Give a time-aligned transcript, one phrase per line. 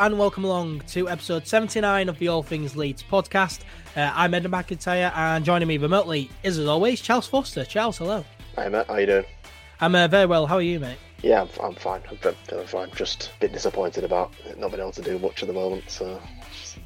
[0.00, 3.60] And welcome along to episode 79 of the All Things Leeds podcast.
[3.94, 7.66] Uh, I'm Ed McIntyre and joining me remotely is, as always, Charles Foster.
[7.66, 8.24] Charles, hello.
[8.56, 8.86] Hi, Matt.
[8.86, 9.26] How you doing?
[9.78, 10.46] I'm uh, very well.
[10.46, 10.96] How are you, mate?
[11.22, 12.00] Yeah, I'm, I'm fine.
[12.08, 12.90] I'm feeling fine.
[12.92, 15.90] Just a bit disappointed about not being able to do much at the moment.
[15.90, 16.18] So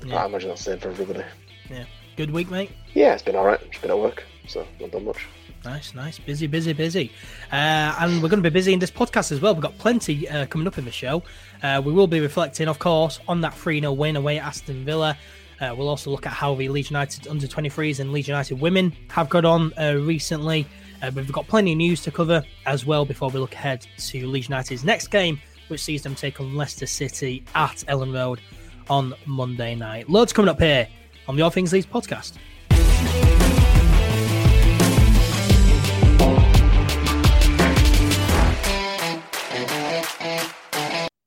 [0.05, 0.17] yeah.
[0.17, 1.23] I imagine that's the same for everybody.
[1.71, 1.85] Yeah.
[2.17, 2.73] Good week, mate?
[2.95, 3.61] Yeah, it's been all right.
[3.71, 5.25] Just been at work, so not done much.
[5.65, 6.19] Nice, nice.
[6.19, 7.11] Busy, busy, busy.
[7.51, 9.55] Uh, and we're going to be busy in this podcast as well.
[9.55, 11.23] We've got plenty uh, coming up in the show.
[11.65, 14.85] Uh, we will be reflecting, of course, on that 3 0 win away at Aston
[14.85, 15.17] Villa.
[15.63, 18.93] Uh, we'll also look at how the Leeds United under 23s and Leeds United women
[19.09, 20.67] have got on uh, recently.
[21.03, 24.27] Uh, we've got plenty of news to cover as well before we look ahead to
[24.27, 28.43] Leeds United's next game, which sees them take on Leicester City at Elland Road
[28.91, 30.11] on Monday night.
[30.11, 30.87] Loads coming up here
[31.29, 32.35] on the All Things Leeds podcast.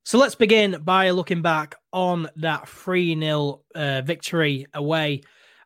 [0.08, 5.24] So let's begin by looking back on that 3 0 uh, victory away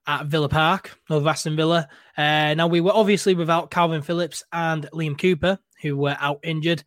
[0.08, 1.88] at Villa Park over Aston Villa.
[2.18, 6.84] Uh, now, we were obviously without Kalvin Phillips and Liam Cooper, who were out injured.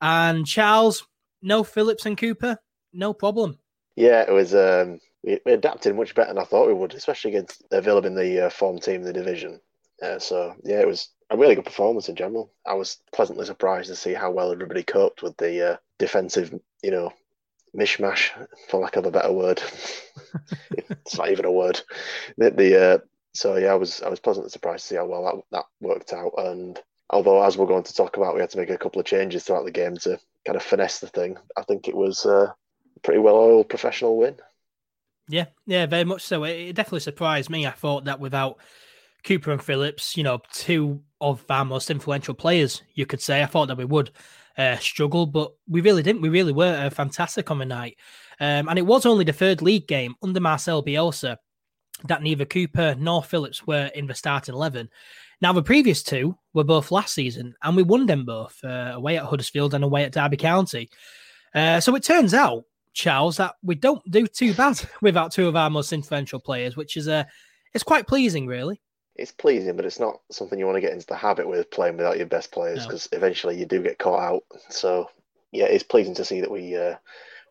[0.00, 1.06] And Charles,
[1.42, 2.56] no Phillips and Cooper,
[2.94, 3.58] no problem.
[3.96, 4.54] Yeah, it was.
[4.54, 8.46] Um, we, adapted much better than I thought we would, especially against Villa in the
[8.46, 9.60] uh, form team the division.
[10.02, 12.52] Uh, so, yeah, it was a really good performance in general.
[12.66, 16.90] I was pleasantly surprised to see how well everybody coped with the uh, defensive, you
[16.90, 17.12] know,
[17.76, 18.30] mishmash,
[18.68, 19.62] for lack of a better word.
[20.70, 21.80] it's not even a word.
[22.36, 22.98] The, the uh,
[23.34, 26.12] so yeah, I was I was pleasantly surprised to see how well that that worked
[26.12, 26.32] out.
[26.38, 29.06] And although, as we're going to talk about, we had to make a couple of
[29.06, 31.36] changes throughout the game to kind of finesse the thing.
[31.56, 32.52] I think it was uh,
[32.96, 34.36] a pretty well oiled professional win.
[35.28, 36.44] Yeah, yeah, very much so.
[36.44, 37.66] It, it definitely surprised me.
[37.66, 38.58] I thought that without
[39.26, 43.46] Cooper and Phillips, you know, two of our most influential players, you could say, I
[43.46, 44.12] thought that we would
[44.56, 46.22] uh, struggle, but we really didn't.
[46.22, 47.96] We really were uh, fantastic on the night.
[48.40, 51.36] Um, and it was only the third league game under Marcel Bielsa
[52.04, 54.88] that neither Cooper nor Phillips were in the starting 11.
[55.40, 59.18] Now, the previous two were both last season, and we won them both uh, away
[59.18, 60.88] at Huddersfield and away at Derby County.
[61.54, 65.56] Uh, so it turns out, Charles, that we don't do too bad without two of
[65.56, 67.24] our most influential players, which is uh,
[67.74, 68.80] it's quite pleasing, really
[69.18, 71.96] it's pleasing, but it's not something you want to get into the habit with playing
[71.96, 73.18] without your best players because no.
[73.18, 74.42] eventually you do get caught out.
[74.70, 75.10] So
[75.52, 76.96] yeah, it's pleasing to see that we uh,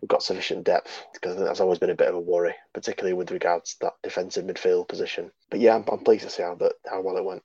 [0.02, 3.32] we've got sufficient depth because that's always been a bit of a worry, particularly with
[3.32, 5.32] regards to that defensive midfield position.
[5.50, 7.44] But yeah, I'm, I'm pleased to see how that how well it went.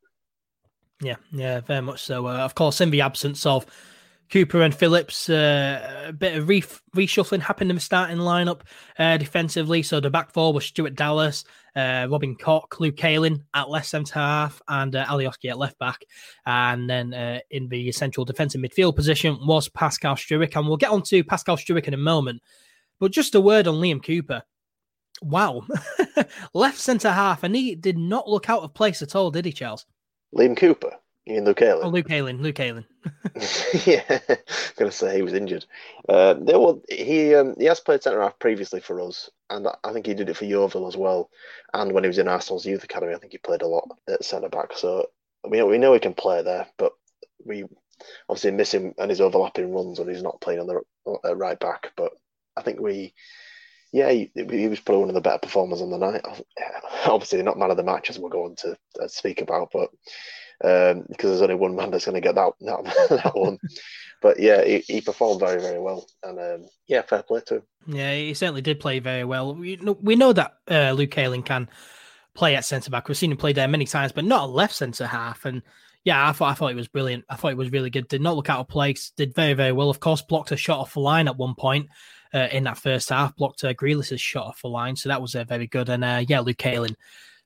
[1.03, 2.27] Yeah, yeah, very much so.
[2.27, 3.65] Uh, of course, in the absence of
[4.31, 6.63] Cooper and Phillips, uh, a bit of re-
[6.95, 8.61] reshuffling happened in the starting lineup
[8.99, 9.83] uh, defensively.
[9.83, 14.15] So the back four was Stuart Dallas, uh, Robin Koch, Luke Ayling at left centre
[14.15, 16.05] half, and uh, Alioski at left back.
[16.47, 20.55] And then uh, in the central defensive midfield position was Pascal Struijk.
[20.55, 22.41] And we'll get on to Pascal Struijk in a moment.
[23.01, 24.43] But just a word on Liam Cooper.
[25.23, 25.67] Wow.
[26.55, 29.53] left centre half, and he did not look out of place at all, did he,
[29.53, 29.87] Charles?
[30.35, 30.97] Liam Cooper?
[31.31, 31.85] You mean Luke Ayling?
[31.85, 32.43] Oh, Luke Ayling.
[32.43, 32.87] Luke Ayling.
[33.87, 34.19] yeah,
[34.77, 35.65] gonna say he was injured.
[36.09, 40.07] Uh, well, he um, he has played centre half previously for us, and I think
[40.07, 41.31] he did it for Yeovil as well.
[41.73, 44.25] And when he was in Arsenal's youth academy, I think he played a lot at
[44.25, 44.77] centre back.
[44.77, 45.07] So
[45.49, 46.95] we we know he can play there, but
[47.45, 47.65] we
[48.29, 50.83] obviously miss him and his overlapping runs when he's not playing on the
[51.25, 51.93] uh, right back.
[51.97, 52.11] But
[52.57, 53.15] I think we.
[53.93, 56.21] Yeah, he, he, was probably one of the better performers on the night.
[57.07, 59.91] Obviously, not man of the match as we're going to uh, speak about, but
[60.63, 62.85] um, because there's only one man that's going to get that that,
[63.25, 63.59] that one.
[64.21, 67.63] but yeah, he, he, performed very very well, and um, yeah, fair play to him.
[67.87, 69.55] Yeah, he certainly did play very well.
[69.55, 71.69] We know, we know that uh, Luke Ayling can
[72.35, 73.09] play at centre back.
[73.09, 75.47] We've seen him play there many times, but not a left centre half.
[75.47, 75.63] And
[76.05, 77.25] yeah, I thought I thought it was brilliant.
[77.31, 78.09] I thought it was really good.
[78.09, 79.13] Did not look out of place.
[79.17, 79.91] Did very very well.
[79.91, 81.89] Of course, blocked a shot off the line at one point.
[82.33, 85.35] Uh, in that first half, blocked uh, Grealish's shot off the line, so that was
[85.35, 85.89] uh, very good.
[85.89, 86.95] And uh, yeah, Luke Ayling,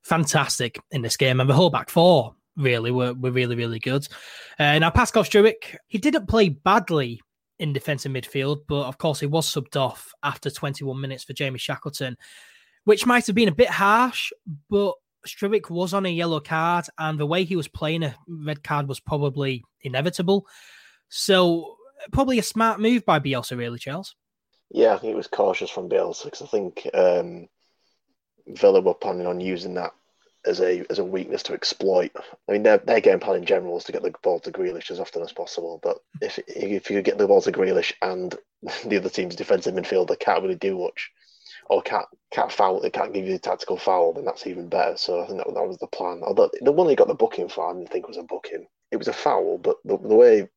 [0.03, 4.07] fantastic in this game, and the whole back four really were, were really, really good.
[4.59, 7.21] Uh, now, Pascal Struijk, he didn't play badly
[7.59, 11.59] in defensive midfield, but of course, he was subbed off after 21 minutes for Jamie
[11.59, 12.17] Shackleton,
[12.85, 14.33] which might have been a bit harsh,
[14.69, 14.95] but
[15.27, 18.89] Struijk was on a yellow card, and the way he was playing, a red card
[18.89, 20.47] was probably inevitable.
[21.09, 21.77] So,
[22.13, 24.17] probably a smart move by Bielsa, really, Charles.
[24.71, 27.49] Yeah, I think it was cautious from Bielsa because I think um,
[28.49, 29.93] Villa were planning on using that
[30.47, 32.13] as a as a weakness to exploit.
[32.49, 34.91] I mean, their, their game plan in general is to get the ball to Grealish
[34.91, 35.81] as often as possible.
[35.83, 38.35] But if if you get the ball to Grealish and
[38.87, 41.11] the other team's defensive midfielder can't really do much,
[41.69, 44.97] or can't can't foul, they can't give you the tactical foul, then that's even better.
[44.97, 46.23] So I think that, that was the plan.
[46.23, 48.67] Although the one they got the booking for, I didn't think was a booking.
[48.91, 50.49] It was a foul, but the, the way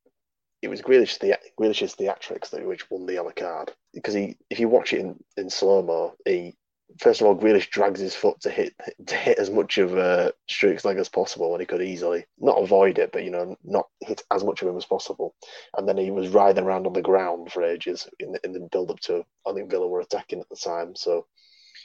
[0.62, 4.60] it was Grealish the Grealish's theatrics that which won the yellow card because he if
[4.60, 6.56] you watch it in, in slow mo, he
[7.00, 8.74] first of all Grealish drags his foot to hit
[9.08, 12.62] to hit as much of uh, Struijk's leg as possible when he could easily not
[12.62, 15.36] avoid it, but you know not hit as much of him as possible,
[15.78, 18.68] and then he was riding around on the ground for ages in the, in the
[18.72, 21.26] build up to I think Villa were attacking at the time, so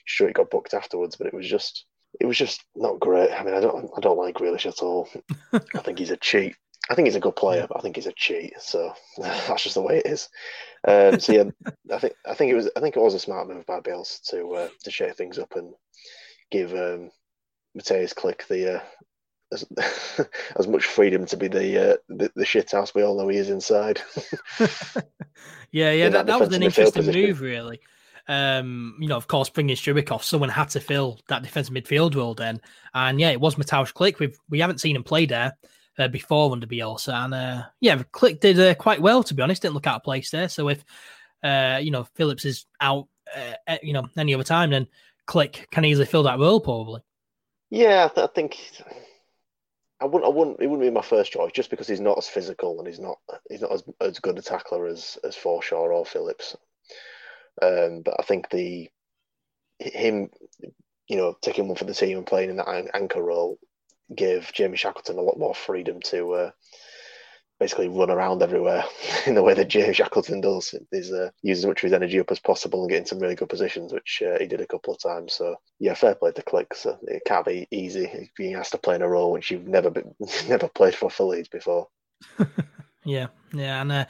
[0.09, 1.85] Struijk got booked afterwards, but it was just
[2.21, 3.31] it was just not great.
[3.33, 5.09] I mean, I don't I don't like Grealish at all.
[5.53, 6.57] I think he's a cheat.
[6.93, 8.53] I think he's a good player, but I think he's a cheat.
[8.61, 10.29] So that's just the way it is.
[10.87, 11.45] Um, so yeah,
[11.93, 14.21] I think I think it was I think it was a smart move by Bills
[14.29, 15.73] to uh, to shake things up and
[16.51, 17.11] give um,
[17.75, 18.81] Mateusz Klich the uh,
[19.53, 19.65] as,
[20.57, 23.39] as much freedom to be the, uh, the the shit house we all know he
[23.39, 24.03] is inside.
[25.71, 27.81] yeah, yeah, that, that was an interesting move, really.
[28.29, 32.15] Um, you know, of course, bringing Struijk off, someone had to fill that defensive midfield
[32.15, 32.61] role then,
[32.93, 34.19] and yeah, it was Mateusz Klich.
[34.19, 35.55] We we haven't seen him play there
[35.99, 37.25] uh, before under Bielsa.
[37.25, 39.63] And uh, yeah, Klich did uh, quite well, to be honest.
[39.63, 40.49] Didn't look out of place there.
[40.49, 40.85] So if,
[41.43, 44.87] uh, you know, Phillips is out, uh, you know, any other time, then
[45.27, 47.03] Klich can easily fill that role, probably.
[47.71, 48.59] Yeah, I think
[50.01, 50.25] I wouldn't.
[50.25, 50.61] I wouldn't.
[50.61, 53.19] It wouldn't be my first choice just because he's not as physical and he's not.
[53.49, 56.57] He's not as, as good a tackler as as Forshaw or Phillips.
[57.63, 58.91] Um, but I think the
[59.79, 60.31] him,
[61.09, 63.59] you know, taking one for the team and playing in that anchor role
[64.15, 66.51] gave Jamie Shackleton a lot more freedom to uh,
[67.63, 68.85] basically run around everywhere
[69.27, 70.75] in the way that Jamie Shackleton does.
[70.91, 73.37] He's uh, using as much of his energy up as possible and getting some really
[73.37, 75.35] good positions, which uh, he did a couple of times.
[75.35, 76.75] So yeah, fair play to Klich.
[76.75, 79.91] So it can't be easy being asked to play in a role which you've never
[79.91, 80.15] been,
[80.49, 81.89] never played for for Leeds before.
[83.05, 84.05] yeah, yeah, and uh,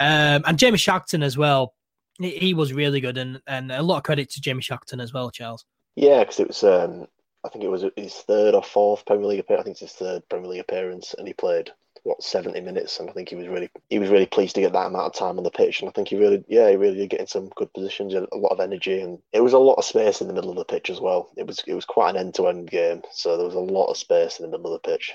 [0.00, 1.74] um, and Jamie Shackleton as well.
[2.18, 5.12] He, he was really good, and and a lot of credit to Jamie Shackleton as
[5.12, 5.64] well, Charles.
[5.96, 7.06] Yeah, because it was um,
[7.44, 9.60] I think it was his third or fourth Premier League appearance.
[9.60, 11.70] I think it's his third Premier League appearance, and he played
[12.04, 14.72] what seventy minutes, and I think he was really he was really pleased to get
[14.72, 16.96] that amount of time on the pitch, and I think he really yeah he really
[16.96, 19.74] did get in some good positions, a lot of energy, and it was a lot
[19.74, 21.30] of space in the middle of the pitch as well.
[21.36, 23.86] It was it was quite an end to end game, so there was a lot
[23.86, 25.12] of space in the middle of the pitch,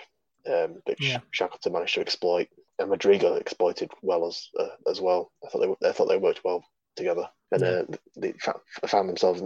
[0.47, 1.19] um, which yeah.
[1.31, 2.47] Shackleton managed to exploit,
[2.79, 5.31] and Rodrigo exploited well as uh, as well.
[5.45, 6.63] I thought they I thought they worked well
[6.95, 7.83] together, and uh,
[8.17, 8.33] they
[8.87, 9.43] found themselves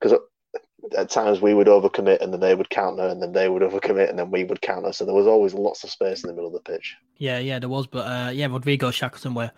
[0.00, 0.18] because
[0.96, 4.10] at times we would overcommit and then they would counter and then they would overcommit
[4.10, 4.92] and then we would counter.
[4.92, 6.96] So there was always lots of space in the middle of the pitch.
[7.18, 7.86] Yeah, yeah, there was.
[7.86, 9.50] But uh, yeah, Rodrigo Shackleton were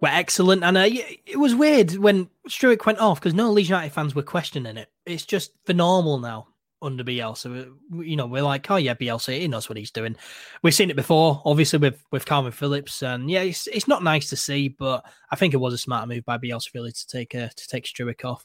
[0.00, 0.64] were excellent.
[0.64, 4.22] And uh, it was weird when Struijk went off because no Leeds United fans were
[4.22, 4.88] questioning it.
[5.06, 6.48] It's just for normal now
[6.82, 7.70] under Bielsa.
[7.92, 10.16] You know, we're like, oh yeah, Bielsa, he knows what he's doing.
[10.62, 14.30] We've seen it before, obviously with with Kalvin Phillips, and yeah, it's it's not nice
[14.30, 17.34] to see, but I think it was a smart move by Bielsa really to take
[17.34, 18.44] uh, to take Struijk off.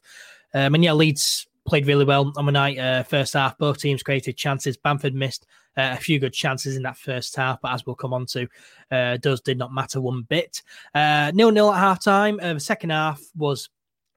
[0.54, 2.78] Um, and yeah, Leeds played really well on the night.
[2.78, 4.78] Uh, first half, both teams created chances.
[4.78, 5.46] Bamford missed
[5.78, 8.48] uh, a few good chances in that first half, but as we'll come on to,
[8.92, 10.62] uh, does did not matter one bit.
[10.94, 12.40] Uh, nil nil at half time.
[12.42, 13.70] Uh, the second half was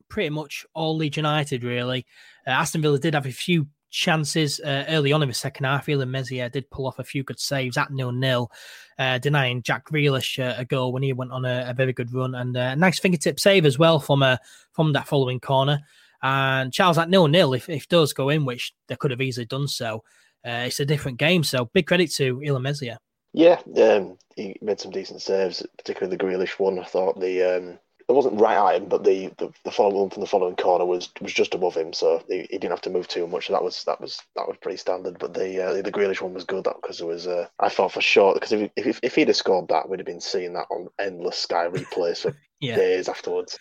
[0.08, 2.06] pretty much all Leeds United, really.
[2.46, 5.86] Uh, Aston Villa did have a few chances early on in the second half.
[5.86, 8.52] Illan Meslier did pull off a few good saves at nil nil,
[8.98, 12.54] denying Jack Grealish a goal when he went on a, a very good run and
[12.54, 14.36] a nice fingertip save as well from uh,
[14.72, 15.80] from that following corner.
[16.22, 19.46] And Charles at nil nil, if, if does go in, which they could have easily
[19.46, 20.02] done so,
[20.46, 21.44] uh, it's a different game.
[21.44, 22.98] So big credit to Meslier.
[23.32, 26.78] Yeah, um, he made some decent saves, particularly the Grealish one.
[26.78, 30.10] I thought the um, it wasn't right at him, but the the, the following one
[30.10, 32.90] from the following corner was was just above him, so he, he didn't have to
[32.90, 33.48] move too much.
[33.48, 35.18] That was that was that was pretty standard.
[35.18, 38.00] But the uh, the Grealish one was good because it was uh, I thought for
[38.00, 40.88] sure because if, if if he'd have scored that, we'd have been seeing that on
[40.98, 42.76] endless Sky replays for yeah.
[42.76, 43.58] days afterwards.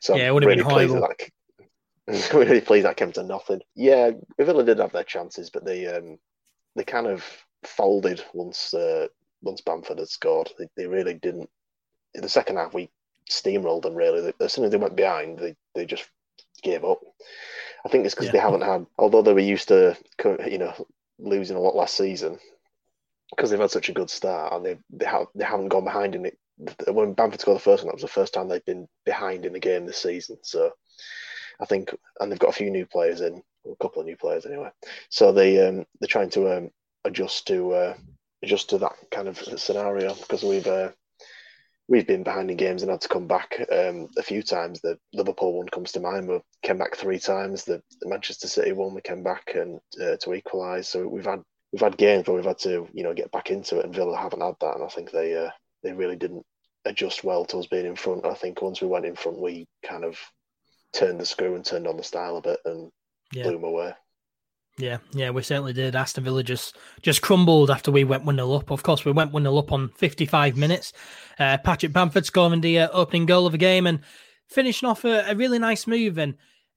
[0.00, 1.00] So yeah, it would have really been horrible.
[1.00, 1.30] That,
[2.34, 3.60] really pleased that came to nothing.
[3.74, 6.18] Yeah, Villa did have their chances, but they um,
[6.76, 7.24] they kind of
[7.64, 9.08] folded once uh,
[9.42, 10.50] once Bamford had scored.
[10.58, 11.50] They, they really didn't.
[12.14, 12.90] In the second half, we
[13.28, 13.94] steamrolled them.
[13.94, 16.08] Really, as soon as they went behind, they, they just
[16.62, 17.00] gave up.
[17.84, 18.32] I think it's because yeah.
[18.32, 19.96] they haven't had, although they were used to,
[20.46, 20.74] you know,
[21.18, 22.38] losing a lot last season,
[23.30, 26.14] because they've had such a good start and they they, have, they haven't gone behind
[26.14, 26.38] in it.
[26.88, 29.52] When Bamford scored the first one, that was the first time they've been behind in
[29.52, 30.38] the game this season.
[30.42, 30.72] So
[31.60, 34.46] I think, and they've got a few new players in, a couple of new players
[34.46, 34.70] anyway.
[35.10, 36.70] So they um, they're trying to um,
[37.04, 37.94] adjust to uh,
[38.42, 40.90] adjust to that kind of scenario because we've uh,
[41.88, 44.80] we've been behind in games and had to come back um, a few times.
[44.80, 46.28] The Liverpool one comes to mind.
[46.28, 47.64] We came back three times.
[47.64, 50.88] The, the Manchester City one we came back and uh, to equalise.
[50.88, 53.78] So we've had we've had games where we've had to you know get back into
[53.78, 54.76] it, and Villa haven't had that.
[54.76, 55.50] And I think they uh,
[55.82, 56.44] they really didn't
[56.84, 58.26] adjust well to us being in front.
[58.26, 60.18] I think once we went in front, we kind of
[60.92, 62.90] turned the screw and turned on the style a bit and
[63.32, 63.44] yeah.
[63.44, 63.92] blew them away.
[64.78, 65.96] Yeah, yeah, we certainly did.
[65.96, 68.70] Aston Villa just just crumbled after we went 1 0 up.
[68.70, 70.92] Of course, we went 1 0 up on 55 minutes.
[71.38, 74.00] Uh, Patrick Bamford scoring the uh, opening goal of the game and
[74.48, 76.18] finishing off a, a, really nice move.
[76.18, 76.34] And,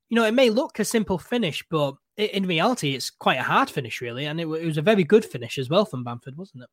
[0.10, 3.44] you know, it may look a simple finish, but it, in reality, it's quite a
[3.44, 4.26] hard finish, really.
[4.26, 6.70] And it, it, was a very good finish as well from Bamford, wasn't it?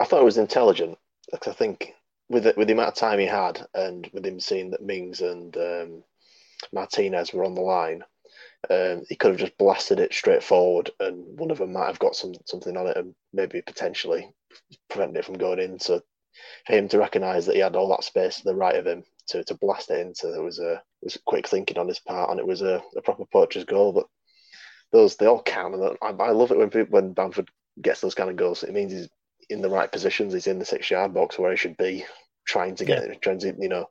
[0.00, 0.98] I thought it was intelligent.
[1.30, 1.92] Because I think
[2.28, 5.20] with the, with the amount of time he had and with him seeing that Mings
[5.20, 6.04] and um,
[6.72, 8.04] Martinez were on the line,
[8.70, 11.98] um, he could have just blasted it straight forward, and one of them might have
[11.98, 14.30] got some something on it, and maybe potentially
[14.88, 15.78] prevented it from going in.
[15.78, 16.00] So
[16.66, 19.04] for him to recognise that he had all that space to the right of him
[19.28, 22.40] to, to blast it into, there was a was quick thinking on his part, and
[22.40, 23.92] it was a, a proper poacher's goal.
[23.92, 24.06] But
[24.92, 27.50] those they all count, and I, I love it when people, when Bamford
[27.82, 28.62] gets those kind of goals.
[28.62, 29.08] It means he's
[29.50, 30.32] in the right positions.
[30.32, 32.04] He's in the six yard box where he should be,
[32.46, 33.14] trying to get yeah.
[33.16, 33.88] trying to you know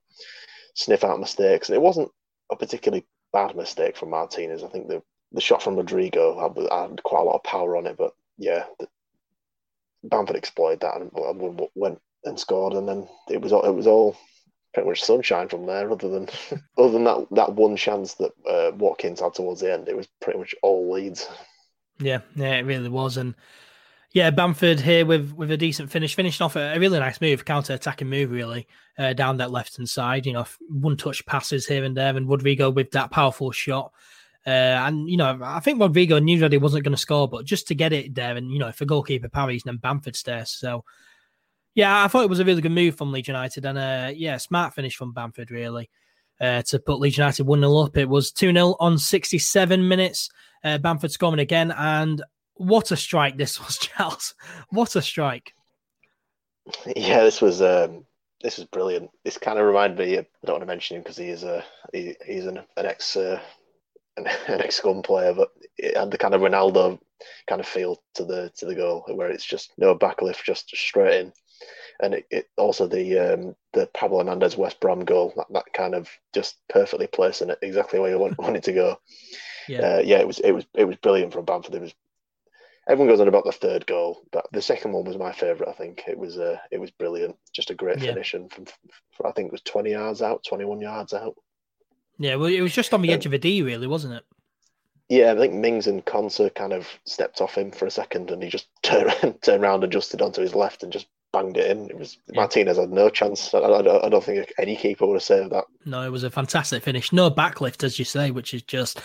[0.76, 1.70] sniff out mistakes.
[1.70, 2.10] And it wasn't
[2.52, 4.64] a particularly bad mistake from Martinez.
[4.64, 7.88] I think the the shot from Rodrigo had, had quite a lot of power on
[7.88, 8.88] it, but yeah, the,
[10.04, 14.16] Bamford exploited that and went and scored, and then it was all, it was all
[14.74, 15.90] pretty much sunshine from there.
[15.90, 16.30] Other than
[16.78, 20.08] other than that that one chance that uh, Watkins had towards the end, it was
[20.22, 21.28] pretty much all Leeds.
[22.00, 23.34] Yeah, yeah, it really was, and
[24.14, 27.46] yeah, Bamford here with with a decent finish, finishing off a, a really nice move,
[27.46, 28.68] counter attacking move, really
[29.00, 30.28] uh, down that left hand side.
[30.28, 33.92] You know, one touch passes here and there, and Rodrigo with that powerful shot.
[34.46, 34.50] Uh,
[34.86, 37.68] and you know, I think Rodrigo knew that he wasn't going to score, but just
[37.70, 40.52] to get it there, and you know, if a goalkeeper parries, then Bamford stares.
[40.52, 40.86] So,
[41.74, 44.38] yeah, I thought it was a really good move from Leeds United, and uh, yeah,
[44.38, 45.90] smart finish from Bamford really
[46.40, 47.98] uh, to put Leeds United one 0 up.
[47.98, 50.30] It was two 0 on sixty seven minutes.
[50.64, 52.22] Uh, Bamford scoring again, and
[52.56, 54.34] what a strike this was, Charles.
[54.70, 55.54] What a strike.
[56.96, 58.06] Yeah, this was um,
[58.42, 59.10] this was brilliant.
[59.24, 60.18] This kind of reminded me.
[60.18, 63.16] I don't want to mention him because he is a he, he's an, an ex
[63.16, 63.40] uh,
[64.18, 67.00] an, an ex Scum player, but it had the kind of Ronaldo
[67.48, 71.22] kind of feel to the to the goal where it's just no backlift, just straight
[71.22, 71.34] in.
[72.02, 75.96] And it, it also the um, the Pablo Hernandez West Brom goal that, that kind
[75.96, 79.00] of just perfectly placing it exactly where you want, want it to go.
[79.68, 81.76] Yeah, uh, yeah, it was it was it was brilliant from Bamford.
[81.76, 81.94] It was
[82.88, 85.70] everyone goes on about the third goal, but the second one was my favourite.
[85.70, 88.12] I think it was uh, it was brilliant, just a great yeah.
[88.12, 91.36] finish, and from, from, I think it was twenty yards out, twenty one yards out.
[92.20, 94.24] Yeah, well, it was just on the um, edge of a D, really, wasn't it?
[95.10, 98.42] Yeah, I think Mings and Konsa kind of stepped off him for a second, and
[98.44, 101.90] he just turned turned around, adjusted onto his left, and just banged it in.
[101.90, 102.42] It was yeah.
[102.42, 103.54] Martinez had no chance.
[103.54, 105.66] I, I, I, don't think any keeper would have saved that.
[105.84, 107.12] No, it was a fantastic finish.
[107.12, 109.02] No backlift, as you say, which is just,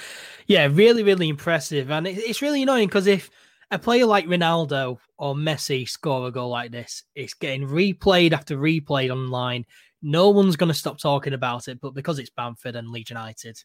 [0.47, 1.91] yeah, really, really impressive.
[1.91, 3.31] And it, it's really annoying because if
[3.71, 8.57] a player like Ronaldo or Messi score a goal like this, it's getting replayed after
[8.57, 9.67] replayed online.
[10.01, 13.59] No one's going to stop talking about it, but because it's Bamford and Leeds United,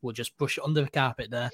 [0.00, 1.50] we'll just brush it under the carpet there.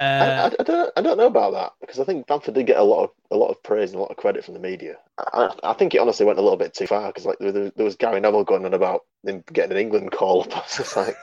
[0.00, 2.78] Uh, I, I, don't, I don't know about that because I think Bamford did get
[2.78, 4.96] a lot of a lot of praise and a lot of credit from the media.
[5.18, 7.84] I, I think it honestly went a little bit too far because like there, there,
[7.84, 10.52] was Gary Neville going on about him getting an England call up.
[10.78, 11.16] It's like,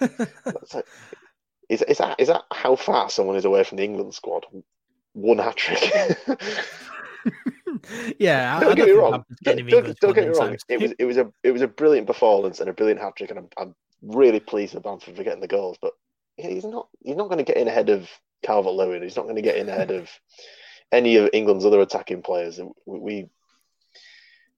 [0.00, 0.86] it's like
[1.68, 4.46] is, is that is that how far someone is away from the England squad?
[5.16, 5.82] One hat trick.
[8.18, 9.24] yeah, don't I, get me wrong.
[9.42, 10.56] Don't, don't, don't, get me wrong.
[10.68, 13.30] It was it was a it was a brilliant performance and a brilliant hat trick,
[13.30, 15.78] and I'm, I'm really pleased with Bamford for getting the goals.
[15.80, 15.92] But
[16.36, 18.08] he's not he's not going to get in ahead of
[18.44, 19.02] Calvert Lewin.
[19.02, 20.10] He's not going to get in ahead of
[20.92, 22.60] any of England's other attacking players.
[22.84, 23.28] We, we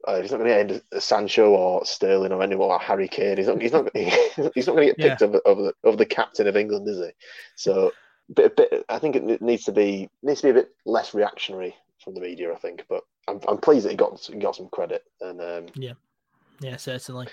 [0.07, 3.37] uh, he's not going to into Sancho or Sterling or anyone like Harry Kane.
[3.37, 3.63] He's not.
[3.63, 3.91] He's not.
[4.55, 5.27] He's not going to get picked yeah.
[5.27, 7.11] over, over the over the captain of England, is he?
[7.57, 7.93] So
[8.35, 11.75] bit, bit, I think it needs to be needs to be a bit less reactionary
[12.03, 12.53] from the media.
[12.53, 15.05] I think, but I'm, I'm pleased that he got got some credit.
[15.21, 15.95] And um, yeah,
[16.61, 17.29] yeah, certainly.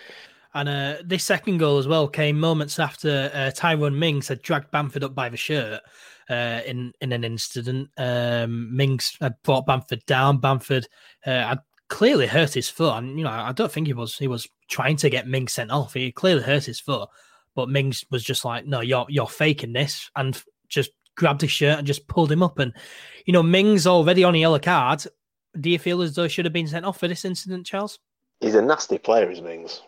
[0.54, 4.72] And uh, this second goal as well came moments after uh, Tyrone Mings had dragged
[4.72, 5.82] Bamford up by the shirt
[6.30, 7.90] uh, in in an incident.
[7.98, 10.38] Um, Mings had brought Bamford down.
[10.38, 10.88] Bamford
[11.26, 11.60] uh, had
[11.90, 14.96] clearly hurt his foot, and you know I don't think he was he was trying
[14.98, 15.94] to get Mings sent off.
[15.94, 17.10] He clearly hurt his foot,
[17.54, 21.80] but Mings was just like, "No, you're you're faking this," and just grabbed his shirt
[21.80, 22.60] and just pulled him up.
[22.60, 22.74] And,
[23.26, 25.04] you know, Mings already on a yellow card.
[25.60, 28.00] Do you feel as though he should have been sent off for this incident, Charles?
[28.42, 29.82] He's a nasty player, is Mings.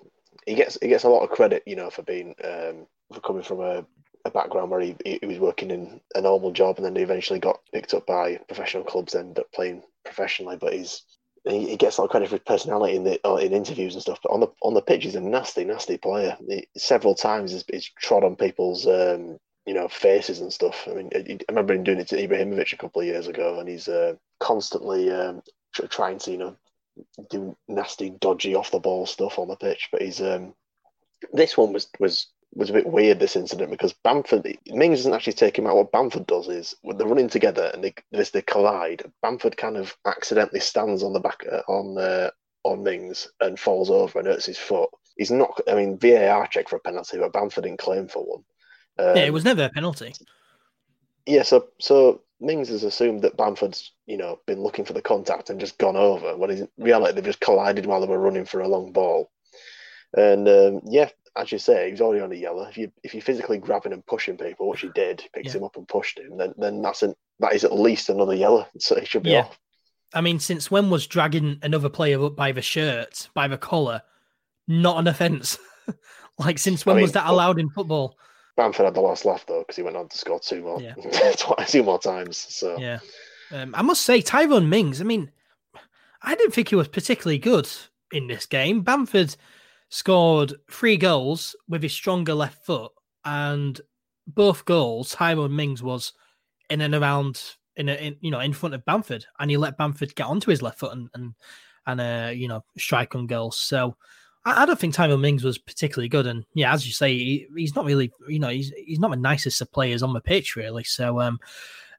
[0.46, 3.44] He gets he gets a lot of credit, you know, for being um, for coming
[3.44, 3.86] from a,
[4.24, 7.40] a background where he, he was working in a normal job and then he eventually
[7.40, 10.56] got picked up by professional clubs and ended up playing professionally.
[10.56, 11.04] But he's
[11.44, 14.02] he, he gets a lot of credit for his personality in the in interviews and
[14.02, 14.20] stuff.
[14.24, 16.38] But on the on the pitch, he's a nasty, nasty player.
[16.48, 20.88] He, several times he's, he's trod on people's um, you know, faces and stuff.
[20.90, 23.68] I mean, I, remember him doing it to Ibrahimovic a couple of years ago, and
[23.68, 25.42] he's uh, constantly um,
[25.90, 26.56] trying to, you know,
[27.30, 29.90] do nasty, dodgy, off the ball stuff on the pitch.
[29.92, 30.54] But he's um,
[31.34, 35.34] this one was was was a bit weird this incident because Bamford Mings doesn't actually
[35.34, 35.76] take him out.
[35.76, 39.96] What Bamford does is when they're running together and they they collide, Bamford kind of
[40.06, 42.30] accidentally stands on the back uh, on uh,
[42.64, 44.90] on Mings and falls over and hurts his foot.
[45.18, 45.60] He's not.
[45.68, 48.46] I mean, VAR check for a penalty, but Bamford didn't claim for one.
[49.00, 50.14] Um, yeah, it was never a penalty.
[51.26, 55.50] Yeah, so so Mings has assumed that Bamford's you know been looking for the contact
[55.50, 58.62] and just gone over when in reality they've just collided while they were running for
[58.62, 59.32] a long ball.
[60.16, 62.64] And um, yeah, as you say, he's already on a yellow.
[62.64, 65.60] If you if you physically grabbing and pushing people, which he did, picks yeah.
[65.60, 68.68] him up and pushed him, then then that's an, that is at least another yellow.
[68.80, 69.42] So he should be yeah.
[69.42, 69.60] off.
[70.14, 74.02] I mean, since when was dragging another player up by the shirt, by the collar,
[74.68, 75.58] not an offence?
[76.40, 78.18] like since when I mean, was that allowed in football?
[78.58, 80.96] Bamford had the last laugh though because he went on to score two more, yeah.
[81.68, 82.38] two more times.
[82.38, 83.00] So yeah,
[83.52, 85.00] um, I must say Tyrone Mings.
[85.00, 85.32] I mean,
[86.24, 87.70] I didn't think he was particularly good
[88.12, 88.82] in this game.
[88.82, 89.36] Bamford
[89.90, 92.92] scored three goals with his stronger left foot,
[93.24, 93.80] and
[94.26, 96.14] both goals, Tyrone Mings was
[96.70, 97.42] in and around
[97.78, 100.50] in, a, in you know in front of Bamford, and he let Bamford get onto
[100.50, 101.34] his left foot and and
[101.86, 103.60] and uh, you know strike on goals.
[103.60, 103.96] So
[104.48, 107.48] I, I don't think Tyrone Mings was particularly good, and yeah, as you say, he,
[107.56, 110.56] he's not really you know he's he's not the nicest of players on the pitch
[110.56, 110.84] really.
[110.84, 111.40] So um,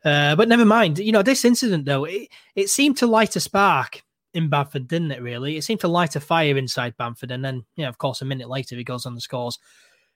[0.05, 0.99] uh, but never mind.
[0.99, 4.03] You know this incident though, it it seemed to light a spark
[4.35, 5.23] in Bamford, didn't it?
[5.23, 8.25] Really, it seemed to light a fire inside Bamford, and then know, of course, a
[8.25, 9.59] minute later he goes on the scores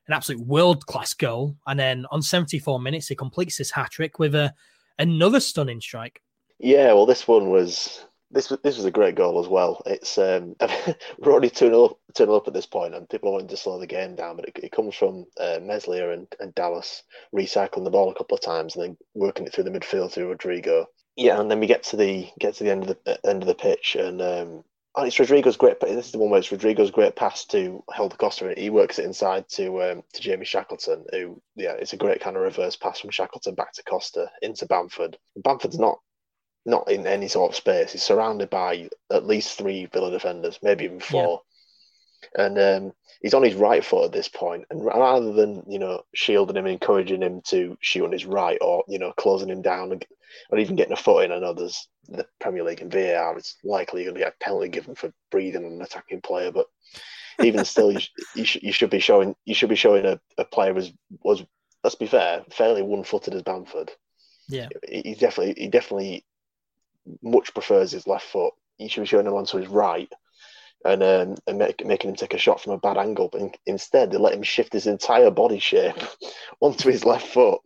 [0.08, 4.18] an absolute world class goal, and then on 74 minutes he completes his hat trick
[4.18, 4.52] with a
[4.98, 6.22] another stunning strike.
[6.58, 9.82] Yeah, well, this one was this was this was a great goal as well.
[9.86, 10.56] It's um,
[11.18, 13.78] we're already two 0 up, up at this point, and people are wanting to slow
[13.78, 14.36] the game down.
[14.36, 17.02] But it, it comes from uh, Meslier and, and Dallas
[17.34, 20.28] recycling the ball a couple of times and then working it through the midfield through
[20.28, 20.86] Rodrigo
[21.16, 23.42] yeah, and then we get to the get to the end of the uh, end
[23.42, 25.78] of the pitch, and um, oh, it's Rodrigo's great.
[25.80, 28.48] This is the one where it's Rodrigo's great pass to Helder Costa.
[28.48, 32.20] and He works it inside to um, to Jamie Shackleton, who yeah, it's a great
[32.20, 35.18] kind of reverse pass from Shackleton back to Costa into Bamford.
[35.36, 35.98] Bamford's not
[36.64, 37.92] not in any sort of space.
[37.92, 41.42] He's surrounded by at least three Villa defenders, maybe even four.
[42.36, 42.44] Yeah.
[42.44, 44.66] And um, he's on his right foot at this point.
[44.68, 48.58] point, and rather than you know shielding him, encouraging him to shoot on his right,
[48.60, 50.00] or you know closing him down
[50.50, 51.32] or even getting a foot in.
[51.32, 53.36] I know there's the Premier League and VAR.
[53.36, 56.52] It's likely you're going to get a penalty given for breathing on an attacking player,
[56.52, 56.66] but
[57.42, 58.00] even still, you,
[58.34, 61.44] you, sh- you, should be showing you should be showing a, a player was was
[61.82, 63.90] let's be fair, fairly one-footed as Bamford.
[64.48, 66.24] Yeah, he definitely he definitely
[67.22, 68.54] much prefers his left foot.
[68.76, 70.12] He should be showing him onto his right.
[70.84, 73.52] And, um, and make, making him take a shot from a bad angle, but in,
[73.66, 75.94] instead they let him shift his entire body shape
[76.60, 77.60] onto his left foot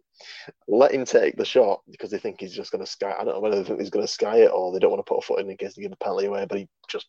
[0.68, 3.14] let him take the shot because they think he's just going to sky.
[3.18, 5.04] I don't know whether they think he's going to sky it or they don't want
[5.04, 6.46] to put a foot in in case they give the penalty away.
[6.48, 7.06] But he just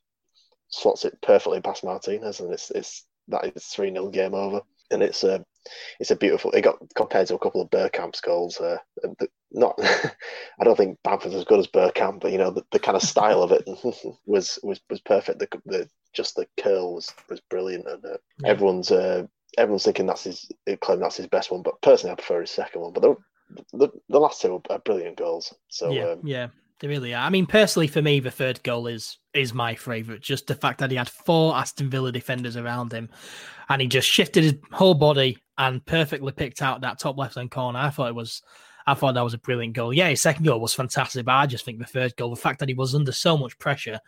[0.70, 4.62] slots it perfectly past Martinez, and it's it's that is three 0 game over.
[4.92, 5.44] And it's a
[6.00, 6.52] it's a beautiful.
[6.52, 8.60] It got compared to a couple of Bergkamp's goals.
[8.60, 8.78] Uh,
[9.52, 9.76] not,
[10.60, 13.04] I don't think Bamford's as good as Bergkamp, but you know the, the kind of
[13.04, 13.64] style of it
[14.26, 15.40] was was was perfect.
[15.40, 18.50] The, the just the curl was was brilliant, and uh, yeah.
[18.50, 19.26] everyone's uh,
[19.58, 20.50] everyone's thinking that's his
[20.82, 22.94] claim that's his best one, but personally I prefer his second one.
[22.94, 23.16] But the
[23.74, 25.54] the, the last two are brilliant goals.
[25.70, 26.48] So yeah, um, yeah,
[26.80, 27.26] they really are.
[27.26, 30.22] I mean, personally for me, the third goal is is my favourite.
[30.22, 33.10] Just the fact that he had four Aston Villa defenders around him,
[33.70, 37.52] and he just shifted his whole body and perfectly picked out that top left hand
[37.52, 37.80] corner.
[37.80, 38.42] I thought it was.
[38.86, 39.94] I thought that was a brilliant goal.
[39.94, 42.60] Yeah, his second goal was fantastic, but I just think the third goal, the fact
[42.60, 44.00] that he was under so much pressure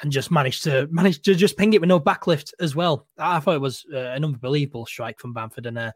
[0.00, 3.06] and just managed to manage to just ping it with no backlift as well.
[3.18, 5.92] I thought it was uh, an unbelievable strike from Bamford, and uh,